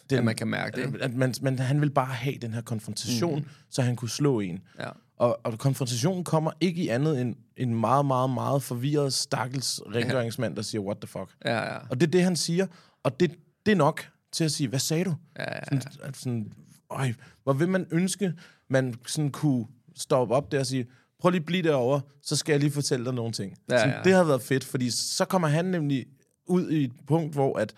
[0.10, 1.04] Den, At man kan mærke det, ikke?
[1.04, 3.46] At man, man, han vil bare have den her konfrontation, mm.
[3.70, 4.60] så han kunne slå en.
[4.80, 4.90] Ja.
[5.18, 10.56] Og, og konfrontationen kommer ikke i andet end en meget, meget, meget forvirret, stakkels rengøringsmand,
[10.56, 11.36] der siger, what the fuck.
[11.46, 11.78] Ja, ja.
[11.90, 12.68] Og det er det, han siger.
[13.04, 13.32] Og det,
[13.66, 15.16] det er nok til at sige, hvad sagde du?
[15.40, 16.52] Ja, ja, Sådan, at sådan,
[16.90, 17.14] øj,
[17.44, 18.34] hvor vil man ønske,
[18.70, 20.88] man sådan kunne stoppe op der og sige,
[21.20, 23.58] prøv lige at blive derovre, så skal jeg lige fortælle dig nogle ting.
[23.72, 24.02] Ja, sådan, ja.
[24.04, 26.06] Det havde været fedt, fordi så kommer han nemlig
[26.46, 27.74] ud i et punkt, hvor at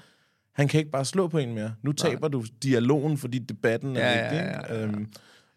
[0.54, 1.74] han kan ikke bare slå på en mere.
[1.84, 4.38] Nu taber du dialogen, fordi debatten er Ja, ja, vigtig.
[4.70, 4.94] ja, ja, ikke?
[4.98, 5.08] Øhm,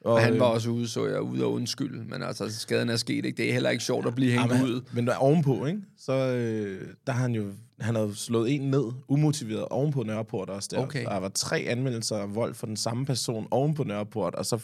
[0.04, 2.04] Og han øh, var også ude, så jeg, ude og undskylde.
[2.08, 3.36] Men altså, skaden er sket, ikke?
[3.36, 4.80] Det er heller ikke sjovt at blive hængt Jamen, ud.
[4.92, 5.80] Men der er ovenpå, ikke?
[5.98, 7.44] Så øh, der har han jo
[7.82, 10.82] han havde slået en ned, umotiveret, ovenpå Nørreport også der.
[10.82, 11.04] Okay.
[11.04, 14.58] Der var tre anmeldelser af vold for den samme person ovenpå Nørreport, og så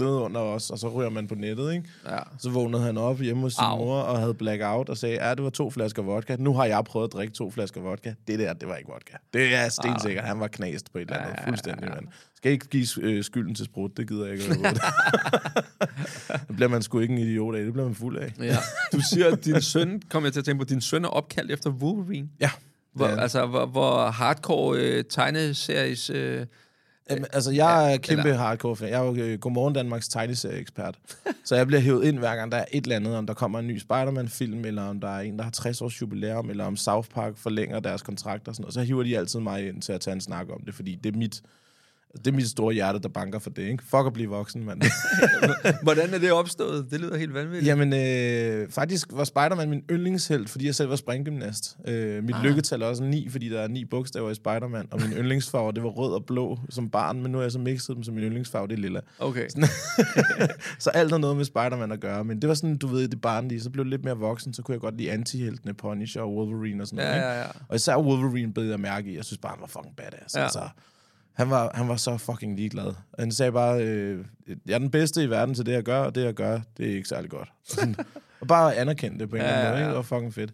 [0.00, 1.88] nede under os, og så ryger man på nettet, ikke?
[2.06, 2.18] Ja.
[2.38, 3.78] Så vågnede han op hjemme hos sin Au.
[3.78, 6.36] mor og havde blackout og sagde, ja, det var to flasker vodka.
[6.38, 8.14] Nu har jeg prøvet at drikke to flasker vodka.
[8.28, 9.16] Det der, det var ikke vodka.
[9.32, 10.24] Det er stensikkert.
[10.24, 11.38] Han var knast på et eller andet.
[11.44, 12.06] Fuldstændig, mand.
[12.36, 14.54] Skal ikke give øh, skylden til sprut, det gider jeg ikke.
[14.54, 14.80] det
[16.56, 17.64] bliver man sgu ikke en idiot af.
[17.64, 18.32] Det bliver man fuld af.
[18.40, 18.56] ja.
[18.92, 21.50] Du siger, at din søn, kom jeg til at tænke på, din søn er opkaldt
[21.50, 22.28] efter Wolverine.
[22.40, 22.50] Ja.
[22.92, 26.10] Hvor, altså, hvor, hvor hardcore øh, tegneseries...
[26.10, 26.46] Øh,
[27.10, 28.88] Jamen, altså, jeg er kæmpe eller- hardcore fan.
[28.88, 30.98] Jeg er jo øh, Godmorgen Danmarks tegneserie-ekspert.
[31.44, 33.58] så jeg bliver hævet ind hver gang, der er et eller andet, om der kommer
[33.58, 36.76] en ny Spider-Man-film, eller om der er en, der har 60 års jubilæum, eller om
[36.76, 38.74] South Park forlænger deres kontrakter og sådan noget.
[38.74, 41.14] Så hiver de altid mig ind til at tage en snak om det, fordi det
[41.14, 41.42] er mit,
[42.18, 43.84] det er mit store hjerte, der banker for det, ikke?
[43.84, 44.82] Fuck at blive voksen, mand.
[45.82, 46.86] hvordan er det opstået?
[46.90, 47.66] Det lyder helt vanvittigt.
[47.66, 51.76] Jamen, øh, faktisk var Spider-Man min yndlingshelt, fordi jeg selv var springgymnast.
[51.88, 52.42] Øh, mit ah.
[52.42, 55.82] lykketal er også 9, fordi der er ni bogstaver i Spider-Man, og min yndlingsfarve, det
[55.82, 58.24] var rød og blå som barn, men nu har jeg så mixet dem, så min
[58.24, 59.00] yndlingsfarve, det er lilla.
[59.18, 59.48] Okay.
[60.78, 63.20] Så alt har noget med Spider-Man at gøre, men det var sådan, du ved, det
[63.20, 63.60] barnlige.
[63.60, 66.82] Så blev det lidt mere voksen, så kunne jeg godt lide anti-heltene, Punisher og Wolverine
[66.82, 67.16] og sådan Ja, noget.
[67.16, 67.26] ikke?
[67.28, 67.46] ja, ja.
[67.68, 69.16] Og især Wolverine bed jeg mærke i.
[69.16, 70.36] Jeg synes bare, han var fucking badass.
[70.36, 70.42] Ja.
[70.42, 70.60] Altså,
[71.36, 72.94] han var, han var så fucking ligeglad.
[73.18, 74.24] Han sagde bare, øh,
[74.66, 76.90] jeg er den bedste i verden til det, jeg gør, og det, jeg gør, det
[76.90, 77.48] er ikke særlig godt.
[77.48, 77.96] Og, sådan,
[78.40, 79.88] og bare anerkendte det på en Ja, eller anden måde, ikke?
[79.88, 80.52] Det var fucking fedt.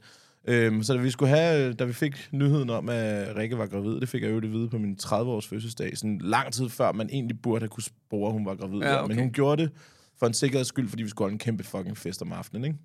[0.49, 4.01] Øhm, så da vi skulle have, da vi fik nyheden om, at Rikke var gravid,
[4.01, 7.09] det fik jeg jo det vide på min 30-års fødselsdag, sådan lang tid før man
[7.12, 8.79] egentlig burde have kunne spore, at hun var gravid.
[8.79, 9.14] Ja, okay.
[9.14, 9.71] Men hun gjorde det
[10.18, 12.77] for en sikkerheds skyld, fordi vi skulle holde en kæmpe fucking fest om aftenen, ikke?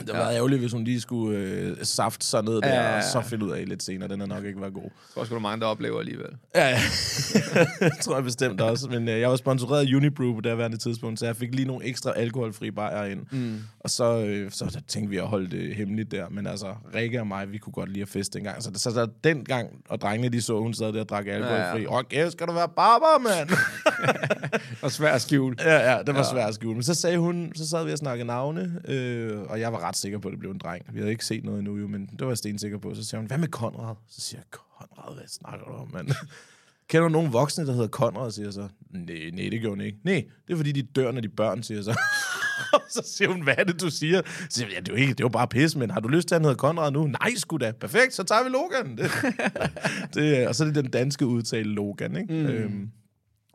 [0.00, 0.36] Det var Ja.
[0.36, 2.96] ærgerligt, hvis hun lige skulle øh, saft sig ned der, Ja, ja, ja.
[2.96, 4.08] og så finde ud af lidt senere.
[4.08, 4.82] Den har nok ikke været god.
[4.82, 6.26] Jeg tror også, der er mange, der oplever alligevel.
[6.54, 6.78] Ja, ja.
[7.88, 8.88] det tror jeg bestemt også.
[8.88, 11.66] Men øh, jeg var sponsoreret af Unibrew på det værende tidspunkt, så jeg fik lige
[11.66, 13.20] nogle ekstra alkoholfri bajer ind.
[13.30, 13.58] Mm.
[13.80, 16.28] Og så, øh, så tænkte vi at holde det hemmeligt der.
[16.30, 18.62] Men altså, Rikke og mig, vi kunne godt lide at feste dengang.
[18.62, 21.56] Så, så der den gang, og drengene de så, hun sad der og drak alkoholfri.
[21.58, 21.98] Ja, Ja, ja.
[21.98, 23.50] Okay, skal du være barber, mand?
[24.82, 25.56] Og svært at skjule.
[25.60, 26.30] ja, ja, det var ja.
[26.32, 26.74] svært at skjule.
[26.74, 29.96] Men så sagde hun, så sad vi og snakkede navne, øh, og jeg var ret
[29.96, 30.84] sikker på, at det blev en dreng.
[30.92, 32.94] Vi havde ikke set noget endnu, jo, men det var jeg stensikker på.
[32.94, 33.94] Så siger hun, hvad med Konrad?
[34.08, 36.08] Så siger jeg, Konrad, hvad snakker du om, mand?
[36.88, 38.68] Kender du nogen voksne, der hedder Konrad, siger jeg så.
[38.90, 39.98] Nej, nej, det gjorde hun ikke.
[40.04, 42.00] Nej, det er fordi, de dør, når de børn, siger jeg så.
[43.02, 44.22] så siger hun, hvad er det, du siger?
[44.26, 46.08] Så siger jeg, ja, det er jo ikke, det jo bare pis, men har du
[46.08, 47.06] lyst til, at han hedder Konrad nu?
[47.06, 47.72] Nej, sgu da.
[47.72, 48.96] Perfekt, så tager vi Logan.
[48.98, 49.10] Det,
[50.14, 52.34] det, og så er det den danske udtale Logan, ikke?
[52.34, 52.46] Mm.
[52.46, 52.90] Øhm,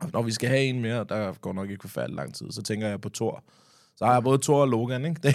[0.00, 2.62] og når vi skal have en mere, der går nok ikke forfærdelig lang tid, så
[2.62, 3.44] tænker jeg på Thor.
[3.98, 5.20] Så har jeg både Thor og Logan, ikke?
[5.22, 5.34] Det,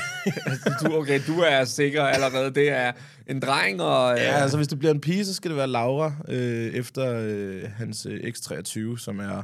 [0.82, 2.52] Du, okay, du er sikker allerede.
[2.54, 2.92] Det er
[3.28, 4.18] en dreng, og...
[4.18, 7.16] Ja, øh, altså hvis det bliver en pige, så skal det være Laura, øh, efter
[7.20, 9.44] øh, hans øh, X23, som er,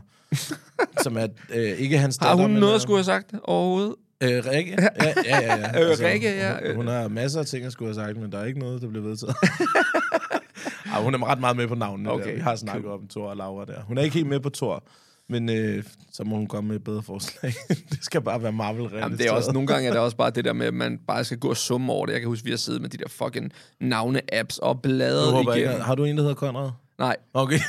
[1.03, 3.95] som er øh, ikke hans har datter, hun men noget at skulle have sagt overhovedet?
[4.23, 4.77] Øh, Rikke?
[4.81, 5.55] Ja, ja, ja.
[5.55, 5.67] ja.
[5.73, 6.67] Altså, Øh, Rikke, ja.
[6.67, 8.81] Hun, hun har masser af ting, jeg skulle have sagt, men der er ikke noget,
[8.81, 9.35] der bliver vedtaget.
[10.93, 12.27] Ej, hun er ret meget med på navnene okay.
[12.27, 12.33] Der.
[12.35, 13.81] Vi har snakket om Thor og Laura der.
[13.83, 14.83] Hun er ikke helt med på Thor,
[15.29, 17.53] men øh, så må hun komme med et bedre forslag.
[17.91, 20.29] det skal bare være marvel Jamen, det er også, nogle gange er det også bare
[20.29, 22.13] det der med, at man bare skal gå og summe over det.
[22.13, 25.71] Jeg kan huske, vi har siddet med de der fucking navne-apps og bladret igennem.
[25.71, 26.71] ikke, har du en, der hedder Konrad?
[26.97, 27.59] Nej, Okay.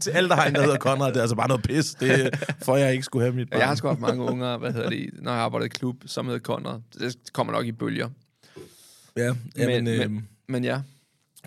[0.00, 1.94] Til alle, der har en, der hedder Konrad, det er altså bare noget pis.
[1.94, 3.60] Det for jeg ikke skulle have mit barn.
[3.60, 6.26] jeg har sgu haft mange unger, hvad hedder det, når jeg arbejdede i klub, som
[6.26, 6.80] hedder Conrad.
[6.98, 8.08] Det kommer nok i bølger.
[9.16, 10.80] Ja, jamen, men, øh, men, men ja,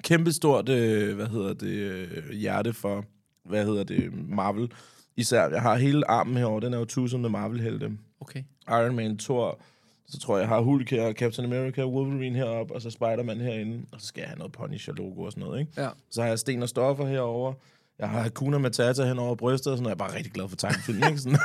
[0.03, 3.05] kæmpe stort, øh, hvad hedder det, øh, hjerte for,
[3.49, 4.71] hvad hedder det, Marvel.
[5.19, 7.91] Især, jeg har hele armen herovre, den er jo tusind med Marvel-helte.
[8.21, 8.43] okay.
[8.69, 9.60] Iron Man, Thor,
[10.08, 13.86] Så tror jeg, jeg har Hulk her, Captain America, Wolverine heroppe, og så Spider-Man herinde.
[13.91, 15.71] Og så skal jeg have noget Punisher-logo og sådan noget, ikke?
[15.82, 15.89] Ja.
[16.12, 17.53] Så har jeg Sten og Stoffer herover.
[17.99, 20.49] Jeg har Hakuna Matata hen over brystet, og sådan, og jeg er bare rigtig glad
[20.49, 21.17] for tegnefilm, ikke?
[21.19, 21.39] Sådan.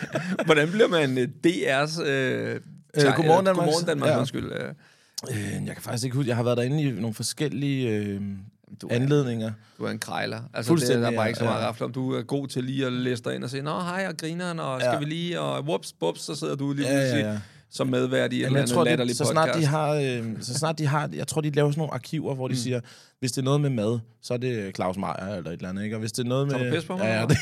[0.46, 2.02] Hvordan bliver man øh, DR's...
[2.04, 2.60] Øh,
[2.98, 3.66] teg- Godmorgen Danmarks.
[3.66, 4.12] Godmorgen Danmark, Ja.
[4.14, 4.18] ja.
[4.18, 4.52] undskyld.
[4.52, 4.74] Øh,
[5.30, 8.20] øh, jeg kan faktisk ikke huske, jeg har været derinde i nogle forskellige øh,
[8.82, 9.52] Du er- anledninger.
[9.78, 10.40] Du er en krejler.
[10.54, 11.66] Altså, det er der er bare ikke så meget ja.
[11.66, 11.92] rafle om.
[11.92, 14.60] Du er god til lige at læse dig ind og sige, Nå, hej, og grineren,
[14.60, 14.98] og skal Ja.
[14.98, 17.38] vi lige, og whoops, bups, så sidder du lige Ja, ja, pludselig ja.
[17.70, 19.44] som medvært i en eller jeg anden tror, latterlig det, så podcast.
[19.44, 22.34] snart de har, øh, så snart de har, jeg tror, de laver sådan nogle arkiver,
[22.34, 22.56] hvor de mm.
[22.58, 22.80] siger,
[23.18, 25.84] hvis det er noget med mad, så er det Claus Meier eller et eller andet,
[25.84, 25.96] ikke?
[25.96, 26.54] Og hvis det er noget med...
[26.54, 27.04] Tager du pis på mig?
[27.04, 27.36] Ja, ja, det,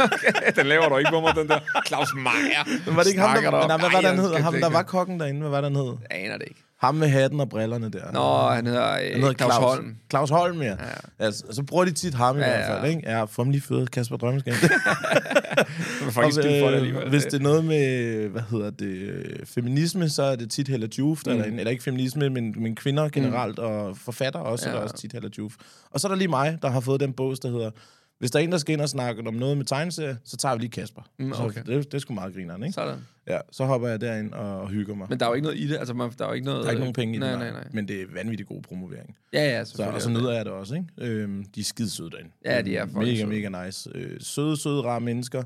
[0.00, 2.86] okay, den laver du ikke på mig, den der Claus Meier.
[2.86, 4.34] men var det ikke ham, der, nej, hvad var den hed?
[4.34, 5.92] Ham, der var kokken derinde, hvad var den hed?
[6.10, 6.60] Jeg aner det ikke.
[6.84, 8.12] Ham med hatten og brillerne der.
[8.12, 9.96] Nå, han hedder, øh, Han hedder Claus, Holm.
[10.10, 10.66] Claus Holm, ja.
[10.66, 10.72] ja.
[10.72, 11.24] Ja.
[11.24, 12.74] Altså, så bruger de tit ham i Ja, hvert ja.
[12.82, 13.10] fald, ikke?
[13.10, 14.54] Ja, få ham lige født, Kasper Drømmeskab.
[16.10, 17.02] Får ikke skidt for det alligevel.
[17.02, 20.68] øh, hvis det er noget med, hvad hedder det, øh, feminisme, så er det tit
[20.68, 21.40] Hella Juf, der mm.
[21.40, 21.44] er.
[21.44, 23.64] Eller ikke feminisme, men, men kvinder generelt, mm.
[23.64, 24.70] og forfatter også, ja.
[24.70, 24.78] er Ja.
[24.78, 25.52] der også tit Hella Juf.
[25.90, 27.70] Og så er der lige mig, der har fået den bog, der hedder,
[28.18, 30.54] hvis der er en, der skal ind og snakke om noget med tegneserie, så tager
[30.54, 31.02] vi lige Kasper.
[31.18, 31.62] Mm, Så okay.
[31.66, 32.72] det, det er sgu meget grineren, ikke?
[32.72, 32.98] Sådan.
[33.26, 35.06] Ja, så hopper jeg derind og, og hygger mig.
[35.10, 35.76] Men der er jo ikke noget i det.
[35.76, 36.60] Altså, man, der er jo ikke noget...
[36.60, 37.64] der er ikke nogen penge i nej, det, Nej, nej.
[37.72, 39.16] men det er vanvittigt god promovering.
[39.32, 40.86] Ja, ja, Så, og så er nyder jeg det også, ikke?
[40.98, 42.30] Øhm, de er skide søde derinde.
[42.44, 43.26] Ja, de er fucking Mega, søde.
[43.50, 43.90] mega nice.
[43.94, 45.42] Øh, søde, søde, rare mennesker.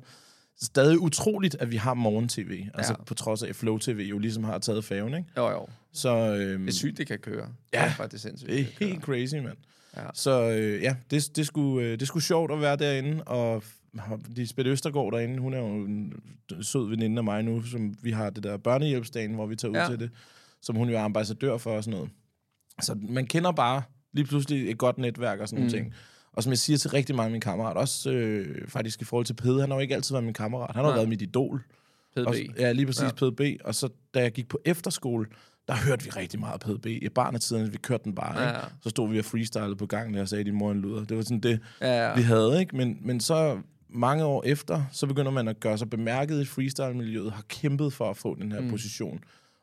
[0.62, 2.64] Stadig utroligt, at vi har morgen-tv.
[2.74, 3.04] Altså Ja.
[3.04, 5.28] på trods af, at Flow TV jo ligesom har taget faven, ikke?
[5.36, 5.66] Jo, jo.
[5.92, 7.48] Så øhm, Det er sygt, det kan køre.
[7.74, 7.78] Ja.
[7.78, 8.50] Det er faktisk sindssygt.
[8.50, 9.56] det er helt crazy, mand.
[9.98, 10.06] Ja.
[10.14, 13.62] Så øh, ja, det, det, skulle, øh, det skulle sjovt at være derinde, og
[14.28, 16.12] Lisbeth Østergaard derinde, hun er jo en
[16.60, 19.76] sød veninde af mig nu, som vi har det der børnehjælpsdagen, hvor vi tager ud
[19.76, 19.86] Ja.
[19.88, 20.10] til det,
[20.62, 22.10] som hun jo er ambassadør for og sådan noget.
[22.82, 23.82] Så man kender bare
[24.12, 25.68] lige pludselig et godt netværk og sådan mm.
[25.70, 25.94] nogle ting.
[26.32, 29.26] Og som jeg siger til rigtig mange af mine kammerater, også øh, faktisk i forhold
[29.26, 30.98] til Pede, han har jo ikke altid været min kammerat, han har Nej.
[30.98, 31.62] været mit idol.
[32.16, 32.26] PDB.
[32.26, 33.10] Og, ja, lige præcis ja.
[33.10, 33.40] PDB.
[33.64, 35.26] Og så da jeg gik på efterskole,
[35.68, 36.86] der hørte vi rigtig meget PDB.
[36.86, 38.40] I barnetiden, vi kørte den bare.
[38.40, 38.58] Ja, Ikke?
[38.58, 38.64] ja.
[38.82, 41.04] Så stod vi og freestylede på gangen, og jeg sagde, din mor en luder.
[41.04, 42.14] Det var sådan det, Ja, ja.
[42.14, 42.60] vi havde.
[42.60, 42.76] Ikke?
[42.76, 47.32] Men, men så mange år efter, så begynder man at gøre sig bemærket i freestyle-miljøet,
[47.32, 48.70] har kæmpet for at få den her mm.
[48.70, 49.20] position.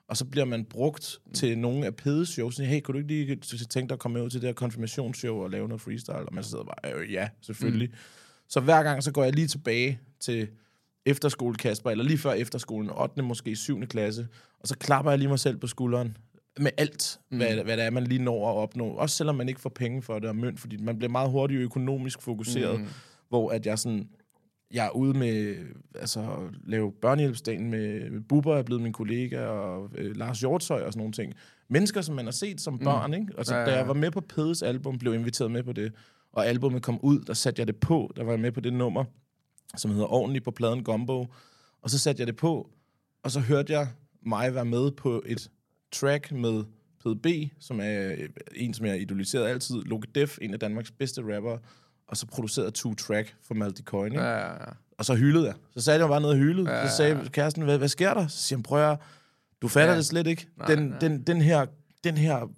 [0.09, 1.33] Og så bliver man brugt mm.
[1.33, 2.57] til nogle af Pedes shows.
[2.57, 5.49] Hey, kunne du ikke lige tænke dig at komme ud til det her konfirmationsshow og
[5.49, 6.15] lave noget freestyle?
[6.15, 7.89] Og man sidder bare, øh, ja, selvfølgelig.
[7.89, 7.95] Mm.
[8.49, 10.47] Så hver gang, så går jeg lige tilbage til
[11.05, 13.21] efterskole Kasper, eller lige før efterskolen, 8.
[13.21, 13.85] måske 7.
[13.87, 14.27] klasse,
[14.59, 16.17] og så klapper jeg lige mig selv på skulderen
[16.59, 17.37] med alt, mm.
[17.37, 18.87] hvad, hvad det er, man lige når at opnå.
[18.87, 21.61] Også selvom man ikke får penge for det og mønt, fordi man bliver meget hurtigt
[21.61, 22.87] økonomisk fokuseret, mm.
[23.29, 24.09] hvor at jeg sådan,
[24.73, 25.55] jeg er ude med,
[25.95, 26.37] altså, at
[26.67, 30.99] lave børnehjælpsdagen med, med Bubber er blevet min kollega, og øh, Lars Hjortshøj og sådan
[30.99, 31.33] nogle ting.
[31.69, 33.27] Mennesker, som man har set som børn, ikke?
[33.37, 35.63] Og så, Ja, ja, ja, da jeg var med på Pedes album, blev inviteret med
[35.63, 35.93] på det,
[36.33, 38.73] og albumet kom ud, der satte jeg det på, der var jeg med på det
[38.73, 39.03] nummer,
[39.77, 41.27] som hedder Ordentligt på pladen Gumbo,
[41.81, 42.69] og så satte jeg det på,
[43.23, 43.87] og så hørte jeg
[44.25, 45.49] mig være med på et
[45.91, 46.63] track med
[46.99, 51.35] PDB, som er øh, en, som jeg idoliserede altid, Loke Def, en af Danmarks bedste
[51.35, 51.57] rapper,
[52.07, 54.21] og så produceret Two Track for Maldi ikke?
[54.21, 54.71] Ja, ja, ja.
[54.97, 55.55] Og så hyldede jeg.
[55.77, 56.69] Så satte jeg bare ned og hyldede.
[56.71, 56.77] Ja.
[56.77, 56.89] Ja.
[56.89, 58.27] Så sagde kæresten, hvad, hvad sker der?
[58.27, 58.99] Så siger han, prøv at
[59.61, 59.91] du fatter Ja.
[59.91, 59.97] ja.
[59.97, 60.47] det slet ikke.
[60.57, 60.99] Nej, den, nej.
[60.99, 61.65] Den, den, her,
[62.03, 62.49] den her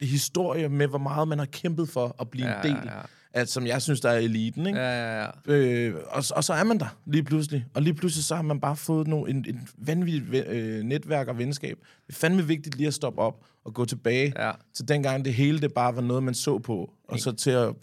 [0.00, 3.02] historie med, hvor meget man har kæmpet for at blive Ja, en del, ja, ja.
[3.34, 4.66] At, som jeg synes, der er eliten.
[4.66, 4.78] Ikke?
[4.78, 5.52] Ja, ja, ja.
[5.54, 7.66] Øh, og, og så er man der lige pludselig.
[7.74, 11.38] Og lige pludselig så har man bare fået no, en, en vanvittigt øh, netværk og
[11.38, 11.78] venskab.
[12.06, 14.50] Det er fandme vigtigt lige at stoppe op og gå tilbage Ja.
[14.74, 16.92] til dengang det hele det bare var noget, man så på.
[17.08, 17.74] Og så til at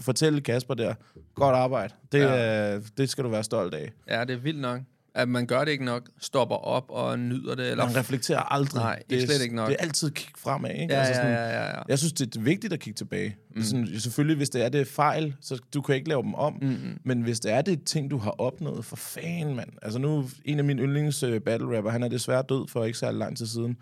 [0.00, 0.94] fortælle Kasper der,
[1.34, 1.94] godt arbejde.
[2.12, 2.70] Det, Ja.
[2.72, 2.80] ja.
[2.96, 3.92] det skal du være stolt af.
[4.08, 4.80] Ja, det er vildt nok.
[5.14, 7.70] At man gør det ikke nok, stopper op og nyder det.
[7.70, 7.86] Eller...
[7.86, 8.82] Man reflekterer aldrig.
[8.82, 9.68] Nej, det er, slet ikke nok.
[9.68, 10.94] Det er altid kig fremad, ikke?
[10.94, 11.82] Ja, altså ja, sådan, ja, ja, ja.
[11.88, 13.36] Jeg synes, det er vigtigt at kigge tilbage.
[13.56, 13.62] Mm.
[13.62, 16.58] Sådan, selvfølgelig, hvis det er det fejl, så du kan ikke lave dem om.
[16.62, 16.98] Mm-hmm.
[17.04, 19.70] Men hvis det er det ting, du har opnået, for fan, mand.
[19.82, 22.98] Altså nu, en af mine yndlings uh, battle rapper, han er desværre død for ikke
[22.98, 23.76] særlig lang tid siden.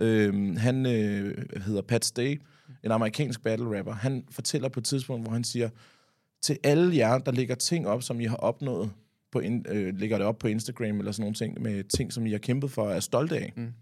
[0.00, 2.40] Øhm, han øh, hedder Pat Stay,
[2.84, 3.92] en amerikansk battle rapper.
[3.92, 5.68] Han fortæller på et tidspunkt, hvor han siger,
[6.42, 8.90] til alle jer, der lægger ting op, som I har opnået,
[9.36, 12.26] på in, øh, lægger det op på Instagram eller sådan nogle ting, med ting, som
[12.26, 13.52] I har kæmpet for og er stolte af.
[13.56, 13.72] Mm.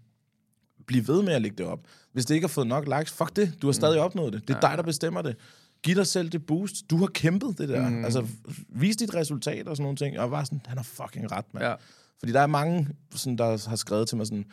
[0.87, 1.79] Bliv ved med at lægge det op.
[2.11, 3.53] Hvis det ikke har fået nok likes, fuck det.
[3.61, 4.47] Du har stadig opnået det.
[4.47, 5.35] Det er dig, der bestemmer det.
[5.83, 6.89] Giv dig selv det boost.
[6.89, 7.89] Du har kæmpet det der.
[7.89, 8.05] Mm.
[8.05, 8.27] Altså,
[8.69, 10.17] vis dit resultat og sådan nogle ting.
[10.17, 11.65] Og jeg var sådan, han har fucking ret, mand.
[11.65, 11.73] Ja.
[12.19, 14.45] Fordi der er mange, sådan, der har skrevet til mig sådan,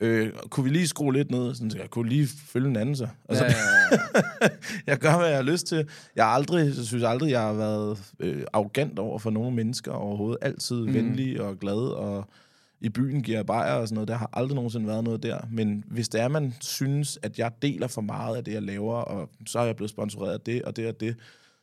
[0.00, 1.54] øh, kunne vi lige skrue lidt ned?
[1.54, 3.08] Sådan, så jeg kunne lige følge en anden så.
[3.28, 3.98] Altså, Ja, ja,
[4.42, 4.48] ja.
[4.86, 5.88] jeg gør, hvad jeg har lyst til.
[6.16, 10.38] Jeg aldrig, jeg synes aldrig, jeg har været øh, arrogant over for nogle mennesker overhovedet.
[10.42, 10.94] Altid mm.
[10.94, 12.28] venlig og glad, og
[12.80, 14.08] i byen giver jeg bajer og sådan noget.
[14.08, 15.38] Der har aldrig nogensinde været noget der.
[15.50, 18.94] Men hvis det er, man synes, at jeg deler for meget af det, jeg laver,
[18.94, 21.16] og så er jeg blevet sponsoreret af det og det og det,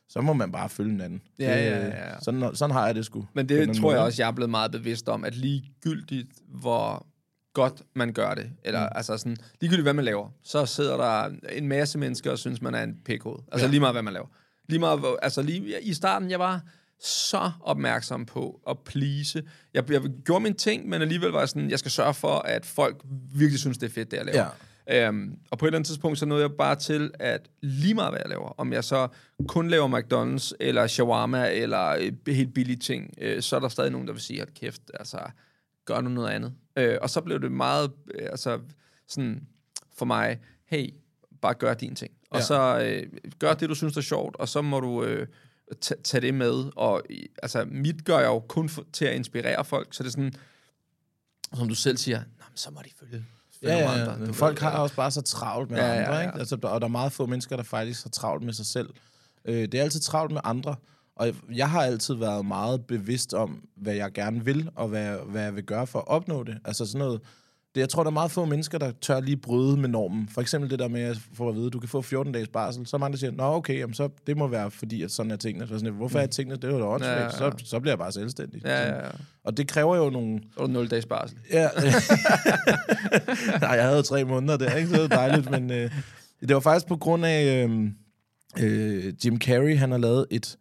[0.08, 1.22] så må man bare følge hinanden.
[1.38, 2.20] Ja, det, ja, ja.
[2.20, 3.26] Sådan, sådan har jeg det sgu.
[3.34, 4.06] Men en det anden tror jeg måde.
[4.06, 7.06] også, jeg er blevet meget bevidst om, at ligegyldigt hvor
[7.54, 8.50] godt man gør det.
[8.64, 8.92] Eller mm.
[8.94, 12.74] altså sådan, ligegyldigt hvad man laver, så sidder der en masse mennesker og synes, man
[12.74, 13.38] er en pikhoved.
[13.52, 13.70] Altså ja.
[13.70, 14.26] lige meget hvad man laver.
[14.68, 16.60] Lige meget, altså lige i starten, jeg var
[17.00, 19.42] så opmærksom på at please.
[19.74, 22.66] Jeg, jeg gjorde min ting, men alligevel var jeg sådan, jeg skal sørge for, at
[22.66, 23.02] folk
[23.34, 24.38] virkelig synes, det er fedt, det jeg laver.
[24.38, 25.08] Ja.
[25.08, 28.10] Øhm, og på et eller andet tidspunkt, så nåede jeg bare til, at lige meget
[28.12, 29.08] hvad jeg laver, om jeg så
[29.48, 33.90] kun laver McDonald's, eller shawarma, eller øh, helt billige ting, øh, så er der stadig
[33.90, 35.18] nogen, der vil sige, at kæft, altså,
[35.84, 36.52] gør nu noget andet.
[36.76, 38.60] Øh, og så blev det meget, øh, altså,
[39.08, 39.46] sådan,
[39.96, 40.94] for mig, hey,
[41.42, 42.12] bare gør din ting.
[42.30, 42.44] Og Ja.
[42.44, 45.26] så øh, gør det, du synes er sjovt, og så må du øh,
[45.80, 46.70] ta- tage det med.
[46.76, 47.02] Og
[47.42, 50.32] altså, mit gør jeg jo kun for, til at inspirere folk, så det er sådan,
[51.54, 53.24] som du selv siger, Nå, men så må de følge.
[53.62, 56.14] Ja, ja, andre, du Folk har også bare så travlt med Ja, ja, ja, andre,
[56.14, 56.20] ja.
[56.26, 56.38] ikke?
[56.38, 58.88] Altså, der- og der er meget få mennesker, der faktisk har travlt med sig selv.
[59.44, 60.76] Øh, det er altid travlt med andre,
[61.16, 65.42] og jeg har altid været meget bevidst om, hvad jeg gerne vil, og hvad, hvad
[65.42, 66.58] jeg vil gøre for at opnå det.
[66.64, 67.20] Altså sådan noget...
[67.74, 70.28] Det, jeg tror, der er meget få mennesker, der tør lige bryde med normen.
[70.28, 72.48] For eksempel det der med at få at vide, at du kan få 14 dages
[72.48, 72.86] barsel.
[72.86, 75.32] Så er mange, der siger, nå okay, jamen, så, det må være fordi, at sådan
[75.32, 75.68] er tingene.
[75.68, 76.56] Så sådan, hvorfor er tingene?
[76.56, 77.18] Det er jo da åndssvagt.
[77.18, 77.58] Ja, ja, ja.
[77.58, 78.62] Så, så bliver jeg bare selvstændig.
[78.64, 79.10] Ja, ja, ja.
[79.44, 81.38] Og det kræver jo nogle du 0 dages barsel.
[81.52, 81.68] Ja.
[83.60, 84.88] Nej, jeg havde jo tre måneder der, ikke?
[84.88, 85.90] Så det var dejligt, men øh,
[86.40, 87.90] det var faktisk på grund af øh,
[88.60, 90.56] øh, Jim Carrey, han har lavet et,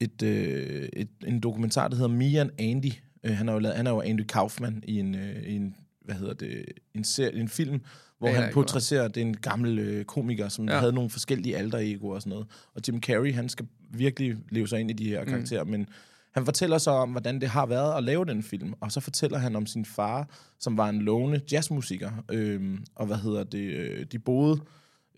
[0.00, 2.92] et, øh, et, en dokumentar, der hedder Me and Andy.
[3.24, 5.76] Øh, han, har jo lavet, han er jo Andy Kaufman i en, øh, i en
[6.04, 7.80] hvad hedder det, en, serie, en film,
[8.18, 10.74] hvor Aner han portrætterer, det er en gammel øh, komiker, som Ja.
[10.74, 10.80] ja.
[10.80, 12.46] havde nogle forskellige alter egoer og sådan noget.
[12.74, 15.70] Og Jim Carrey, han skal virkelig leve sig ind i de her karakterer, mm.
[15.70, 15.86] men
[16.34, 19.38] han fortæller så om, hvordan det har været at lave den film, og så fortæller
[19.38, 20.28] han om sin far,
[20.60, 24.60] som var en lovende jazzmusiker, øhm, og hvad hedder det, øh, de boede,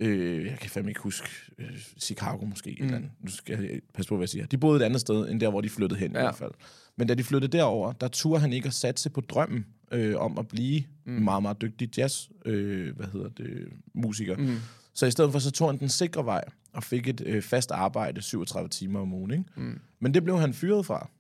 [0.01, 1.29] øh, jeg kan fandme ikke huske,
[1.59, 2.85] øh, Chicago måske, mm.
[2.85, 3.11] eller andet.
[3.21, 4.47] nu skal jeg passe på, hvad jeg siger.
[4.47, 6.19] De boede et andet sted, end der, hvor de flyttede hen ja.
[6.19, 6.53] i hvert fald.
[6.97, 10.39] Men da de flyttede derover, der turde han ikke at satse på drømmen øh, om
[10.39, 11.13] at blive mm.
[11.13, 14.37] meget, meget dygtig jazz, øh, hvad hedder det, musiker.
[14.37, 14.57] Mm.
[14.95, 17.71] Så i stedet for, så tog han den sikre vej, og fik et øh, fast
[17.71, 19.31] arbejde, 37 timer om ugen.
[19.31, 19.45] Ikke?
[19.57, 19.81] Mm.
[20.01, 21.11] Men det blev han fyret fra.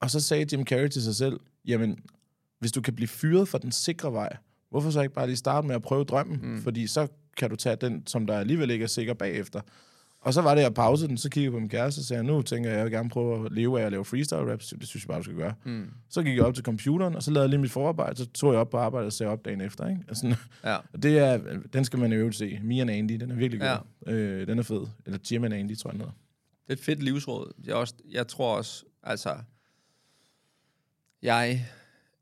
[0.00, 1.98] Og så sagde Jim Carrey til sig selv, jamen,
[2.58, 4.36] hvis du kan blive fyret fra den sikre vej,
[4.70, 6.38] hvorfor så ikke bare lige starte med at prøve drømmen?
[6.42, 6.62] Mm.
[6.62, 9.60] Fordi så kan du tage den, som der alligevel ikke er sikker bagefter.
[10.22, 12.24] Og så var det, jeg pausede den, så kiggede jeg på min kæreste og sagde,
[12.24, 14.74] nu tænker jeg, jeg vil gerne prøve at leve af at lave freestyle raps.
[14.80, 15.54] Det synes jeg bare, du skal gøre.
[15.64, 15.90] Mm.
[16.10, 18.52] Så gik jeg op til computeren, og så lavede jeg lige mit forarbejde, så tog
[18.52, 19.88] jeg op på arbejde og sagde op dagen efter.
[19.88, 20.00] Ikke?
[20.08, 20.76] Og sådan, Ja.
[21.02, 21.40] det er,
[21.72, 22.58] den skal man øvrigt se.
[22.62, 23.78] Mia and Andy, den er virkelig god.
[24.06, 24.12] Ja.
[24.12, 24.86] Øh, den er fed.
[25.06, 26.14] Eller Jim and Andy, tror jeg, den hedder.
[26.66, 27.52] Det er et fedt livsråd.
[27.66, 29.34] Jeg, også, jeg tror også, altså...
[31.22, 31.66] Jeg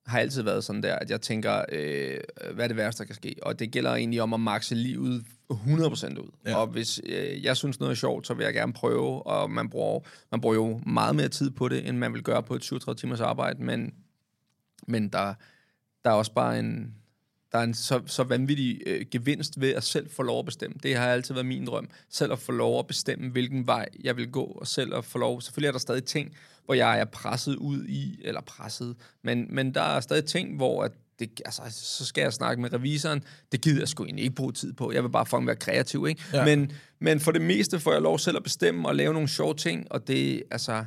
[0.09, 2.19] har altid været sådan der, at jeg tænker, øh,
[2.55, 3.35] hvad er det værste, der kan ske?
[3.43, 6.31] Og det gælder egentlig om at makse livet 100% ud.
[6.47, 6.57] Ja.
[6.57, 9.71] Og hvis øh, jeg synes noget er sjovt, så vil jeg gerne prøve, og man
[9.71, 12.65] bruger, man bruger jo meget mere tid på det, end man vil gøre på et
[12.65, 13.95] 37 timers arbejde, men,
[14.87, 15.35] men der,
[16.05, 16.95] der er også bare en,
[17.53, 20.77] der er en så, så vanvittig øh, gevinst ved at selv få lov at bestemme.
[20.83, 21.89] Det har altid været min drøm.
[22.09, 25.19] Selv at få lov at bestemme, hvilken vej jeg vil gå, og selv at få
[25.19, 25.41] lov...
[25.41, 26.37] Selvfølgelig er der stadig ting,
[26.69, 30.85] hvor jeg er presset ud i, eller presset, men, men der er stadig ting, hvor
[30.85, 33.23] at det, altså, så skal jeg snakke med revisoren.
[33.53, 34.93] Det gider jeg sgu egentlig ikke bruge tid på.
[34.93, 36.23] Jeg vil bare fucking være kreativ, ikke?
[36.33, 36.45] Ja.
[36.45, 39.55] Men, men for det meste får jeg lov selv at bestemme og lave nogle sjove
[39.55, 40.85] ting, og det, altså...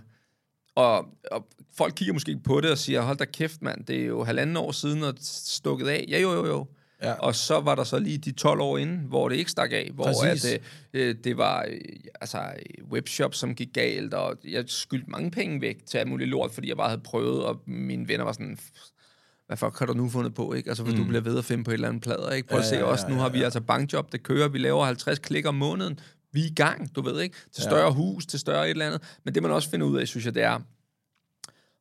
[0.75, 4.05] Og, og folk kigger måske på det og siger, hold da kæft, mand, det er
[4.05, 6.05] jo halvanden år siden, og stukket af.
[6.09, 6.67] Ja, jo, jo, jo.
[7.03, 7.13] Ja.
[7.13, 9.91] Og så var der så lige de 12 år inden, hvor det ikke stak af,
[9.93, 10.45] hvor Præcis.
[10.45, 10.61] at,
[10.93, 11.79] øh, øh, det var øh,
[12.21, 12.53] altså,
[12.91, 16.69] webshop, som gik galt, og jeg skyldte mange penge væk til alt muligt lort, fordi
[16.69, 18.57] jeg bare havde prøvet, og mine venner var sådan,
[19.47, 20.69] hvad fuck har du nu fundet på, ikke?
[20.69, 21.01] Altså, hvis mm.
[21.01, 22.47] du bliver ved at finde på et eller andet plader, ikke?
[22.47, 23.43] Prøv at Ja, se ja, også, ja, nu har ja, vi ja.
[23.43, 25.99] altså bankjob, det kører, vi laver 50 klik om måneden,
[26.33, 27.35] vi er i gang, du ved ikke?
[27.53, 27.91] Til større ja.
[27.91, 29.01] hus, til større et eller andet.
[29.25, 30.59] Men det man også finder ud af, synes jeg, det er,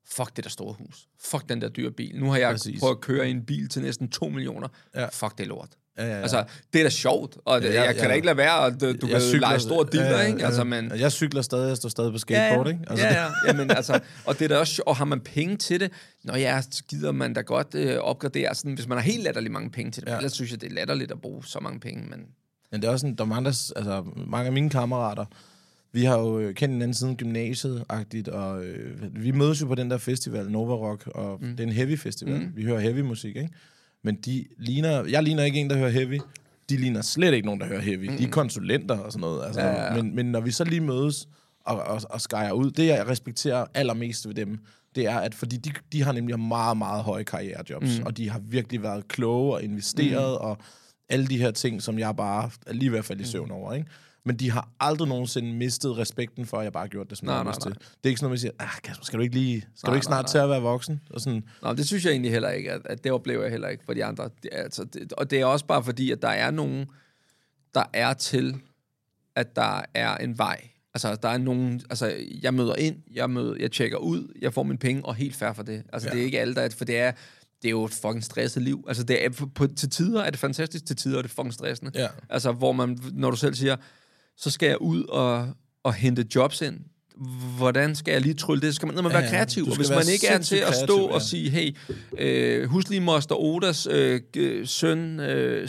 [0.08, 1.08] fuck det der store hus.
[1.20, 2.20] Fuck den der dyre bil.
[2.20, 2.80] Nu har jeg Præcis.
[2.80, 4.68] prøvet at køre i en bil til næsten 2 millioner.
[4.94, 5.00] Ja.
[5.00, 5.06] Ja.
[5.12, 5.68] Fuck det er lort.
[5.98, 6.20] Ja, ja, ja.
[6.22, 8.08] Altså, det er da sjovt, og det, Ja, ja, ja, jeg kan ja.
[8.08, 10.44] da ikke lade være, at du, du kan cykler- lege stor dealer, ikke?
[10.46, 12.84] Altså, men, Jeg cykler stadig, jeg står stadig på ja, skateboard, ja, ikke?
[12.90, 13.30] Altså, ja, ja.
[13.46, 15.92] Jamen, altså, og det er da også sjovt, og har man penge til det,
[16.24, 19.52] når ja, så gider man da godt øh, opgradere, sådan, hvis man har helt latterligt
[19.52, 20.08] mange penge til det.
[20.08, 20.12] Ja.
[20.12, 20.18] Ja.
[20.18, 22.20] Ellers synes jeg, det er latterligt at bruge så mange penge, men
[22.72, 25.24] Men det er også sådan, der er mange, der, altså, mange af mine kammerater,
[25.92, 29.90] vi har jo øh, kendt hinanden siden gymnasiet-agtigt, og øh, vi mødes jo på den
[29.90, 31.50] der festival, Nova Rock, og mm.
[31.50, 32.40] det er en heavy festival.
[32.40, 32.53] Mm.
[32.55, 33.50] Vi hører heavy musik, ikke?
[34.05, 36.20] Men de ligner, jeg ligner ikke en, der hører heavy.
[36.68, 38.11] De ligner slet ikke nogen, der hører heavy.
[38.11, 38.16] Mm.
[38.16, 39.44] De er konsulenter og sådan noget.
[39.46, 40.03] Altså, Ja, ja.
[40.03, 41.29] Men, men når vi så lige mødes
[41.64, 44.59] og, og, og skærer ud, det jeg respekterer allermest ved dem,
[44.94, 48.07] det er, at fordi de, de har nemlig meget, meget høje karrierejobs, mm.
[48.07, 50.47] og de har virkelig været kloge og investeret, mm.
[50.47, 50.59] og
[51.09, 53.72] alle de her ting, som jeg bare er lige ved at falde i søvn over,
[53.72, 53.86] ikke?
[54.25, 57.27] Men de har aldrig nogensinde mistet respekten for, at jeg bare har gjort det, som
[57.27, 57.71] Nej, jeg nej, lyst til.
[57.71, 57.79] nej.
[57.79, 59.93] Det er ikke sådan noget, man siger, ah, Kasper, skal du ikke lige, skal Nej,
[59.93, 60.31] du ikke nej, snart nej.
[60.31, 61.01] til at være voksen?
[61.11, 63.68] Og sådan, Nå, det synes jeg egentlig heller ikke, at, at det oplever jeg heller
[63.68, 64.31] ikke for de andre.
[64.43, 66.87] Det, altså, det, og det er også bare fordi, at der er nogen,
[67.75, 68.57] der er til,
[69.37, 70.68] at der er en vej.
[70.95, 74.62] Altså, der er nogen, altså, jeg møder ind, jeg, møder, jeg tjekker ud, jeg får
[74.62, 75.83] mine penge, og helt fair for det.
[75.93, 76.14] Altså, ja.
[76.14, 77.12] det er ikke alle, der er, for det er,
[77.62, 78.85] det er jo et fucking stresset liv.
[78.89, 81.91] Altså, det er, på, til tider er det fantastisk, til tider er det fucking stressende.
[81.95, 82.09] Ja.
[82.29, 83.77] Altså, hvor man, når du selv siger,
[84.41, 85.49] så skal jeg ud og,
[85.82, 86.78] og hente jobs ind.
[87.57, 88.74] Hvordan skal jeg lige trylle det?
[88.74, 89.30] Så skal man, man Ja, være ja.
[89.30, 89.66] kreativ.
[89.66, 91.24] Og hvis man ikke er til at stå kreativ, og ja.
[91.26, 91.76] sige, hey,
[92.18, 94.20] øh, husk lige moster Odas øh,
[94.66, 95.68] søn, øh,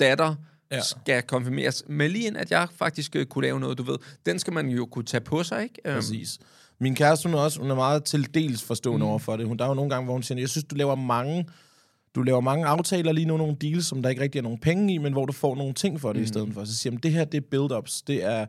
[0.00, 0.34] datter,
[0.70, 0.76] Ja.
[0.76, 0.82] ja.
[0.82, 1.82] skal konfirmeres.
[1.88, 3.96] Med lige ind, at jeg faktisk øh, kunne lave noget, du ved.
[4.26, 5.74] Den skal man jo kunne tage på sig, ikke?
[5.84, 6.38] Øhm, Præcis.
[6.80, 9.10] Min kæreste, hun er også hun er meget til dels forstående mm.
[9.10, 9.46] over for det.
[9.46, 11.46] Hun, der er jo nogle gange, hvor hun siger, jeg synes, du laver mange
[12.14, 14.94] du laver mange aftaler lige nu, nogle deals, som der ikke rigtig er nogen penge
[14.94, 16.24] i, men hvor du får nogle ting for det mm.
[16.24, 16.64] i stedet for.
[16.64, 18.02] Så siger jeg, det her, det er build-ups.
[18.06, 18.46] Det er,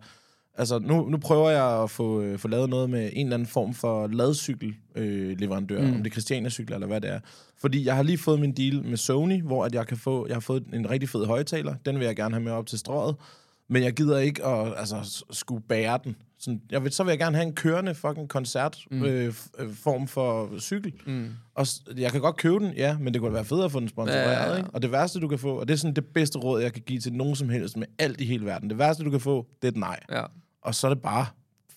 [0.58, 3.48] altså, nu, nu prøver jeg at få, øh, få lavet noget med en eller anden
[3.48, 5.94] form for ladcykelleverandør, øh, leverandør, mm.
[5.94, 7.20] om det er Christiania-cykler eller hvad det er.
[7.58, 10.36] Fordi jeg har lige fået min deal med Sony, hvor at jeg kan få, jeg
[10.36, 11.76] har fået en rigtig fed højtaler.
[11.86, 13.16] Den vil jeg gerne have med op til strået.
[13.70, 16.16] Men jeg gider ikke at altså, skulle bære den.
[16.40, 19.04] Sådan, jeg vil, så vil jeg gerne have en kørende fucking koncert mm.
[19.04, 20.94] øh, øh, form for cykel.
[21.06, 21.30] Mm.
[21.56, 21.66] Og
[21.98, 24.24] jeg kan godt købe den, ja, men det kunne være fedt at få den sponsoreret,
[24.26, 24.58] Ja, ja, ja, ja, ja.
[24.58, 24.70] Ikke?
[24.74, 26.82] Og det værste, du kan få, og det er sådan det bedste råd, jeg kan
[26.82, 28.70] give til nogen som helst med alt i hele verden.
[28.70, 30.00] Det værste, du kan få, det er et nej.
[30.12, 30.24] Ja,
[30.62, 31.26] Og så er det bare,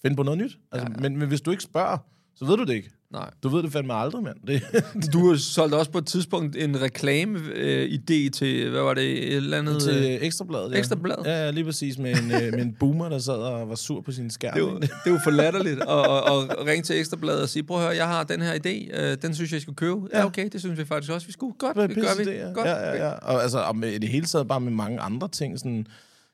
[0.03, 0.59] find på noget nyt.
[0.73, 1.01] Altså, Ja, ja.
[1.09, 1.99] Men, men hvis du ikke spørger,
[2.37, 2.91] så ved du det ikke.
[3.13, 3.31] nej.
[3.43, 4.37] Du ved det fandme aldrig, mand.
[4.47, 4.63] Det,
[5.13, 9.75] Du solgte også på et tidspunkt en reklame-idé til, hvad var det, et eller andet...
[9.75, 10.73] øh, til Ekstrabladet.
[10.73, 10.79] Ja.
[10.79, 11.27] Ekstrabladet?
[11.27, 11.99] Ja, lige præcis.
[11.99, 14.55] Med en, øh, med en boomer, der sad og var sur på sin skærm.
[14.55, 14.95] Det ikke?
[15.05, 17.97] det jo for latterligt at, at, at ringe til Ekstrabladet og sige, prøv at høre,
[17.97, 20.01] jeg har den her idé, øh, den synes jeg, I skulle købe.
[20.13, 20.19] Ja.
[20.19, 21.55] ja, okay, det synes vi faktisk også, vi skulle.
[21.59, 22.23] Godt, Det gør vi.
[22.23, 22.53] idé, ja.
[22.53, 22.67] Godt.
[22.67, 23.11] Ja, ja, ja.
[23.13, 25.59] Og, altså, og med, i det hele taget bare med mange andre ting.
[25.59, 25.87] Sådan,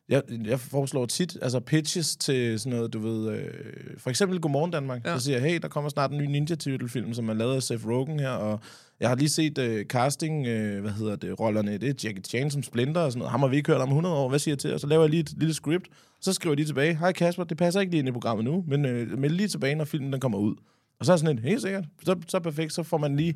[0.09, 3.31] jeg, jeg foreslår tit altså pitches til sådan noget, du ved...
[3.31, 3.51] Øh,
[3.99, 5.07] for eksempel Godmorgen Danmark.
[5.07, 5.19] Ja.
[5.19, 7.63] Så siger jeg, hey, der kommer snart en ny Ninja Turtle-film, som er lavet af
[7.63, 8.61] Seth Rogen her, og
[9.01, 12.51] jeg har lige set øh, casting, øh, hvad hedder det, rollerne, det er Jackie Chan
[12.51, 13.31] som Splinter og sådan noget.
[13.31, 14.75] Ham har vi ikke hørt om 100 år, hvad siger jeg til?
[14.75, 15.89] Og så laver jeg lige et lille script,
[16.21, 18.85] så skriver de tilbage, hej Kasper, det passer ikke lige ind i programmet nu, men
[18.85, 20.55] øh, meld lige tilbage, når filmen den kommer ud.
[21.01, 23.35] Og så er sådan en, helt sikkert, så, så perfekt, så får man lige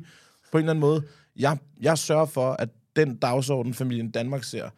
[0.51, 1.03] på en eller anden måde,
[1.35, 4.69] jeg, jeg sørger for, at den dagsorden, familien Danmark ser,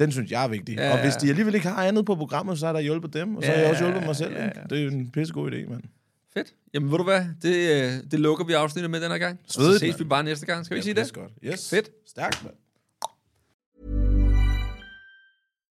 [0.00, 0.76] den synes jeg er vigtig.
[0.76, 1.18] Ja, og hvis ja.
[1.20, 3.54] de alligevel ikke har andet på programmet, så har der hjulpet dem, og så Ja,
[3.56, 4.32] har jeg også hjulpet mig selv.
[4.32, 4.58] ja, ikke?
[4.60, 4.64] ja.
[4.70, 5.82] Det er jo en pissegod idé, mand.
[6.34, 6.48] Fedt.
[6.74, 7.24] Jamen, ved du hvad?
[7.42, 9.38] Det, øh, det lukker vi afsnittet med den her gang.
[9.44, 9.98] Og så Svedigt, ses mand.
[9.98, 10.64] vi bare næste gang.
[10.64, 11.12] Skal vi ikke sige det?
[11.12, 11.32] Godt.
[11.44, 11.70] Yes.
[11.70, 11.90] Fedt.
[12.08, 12.54] Stærkt, mand.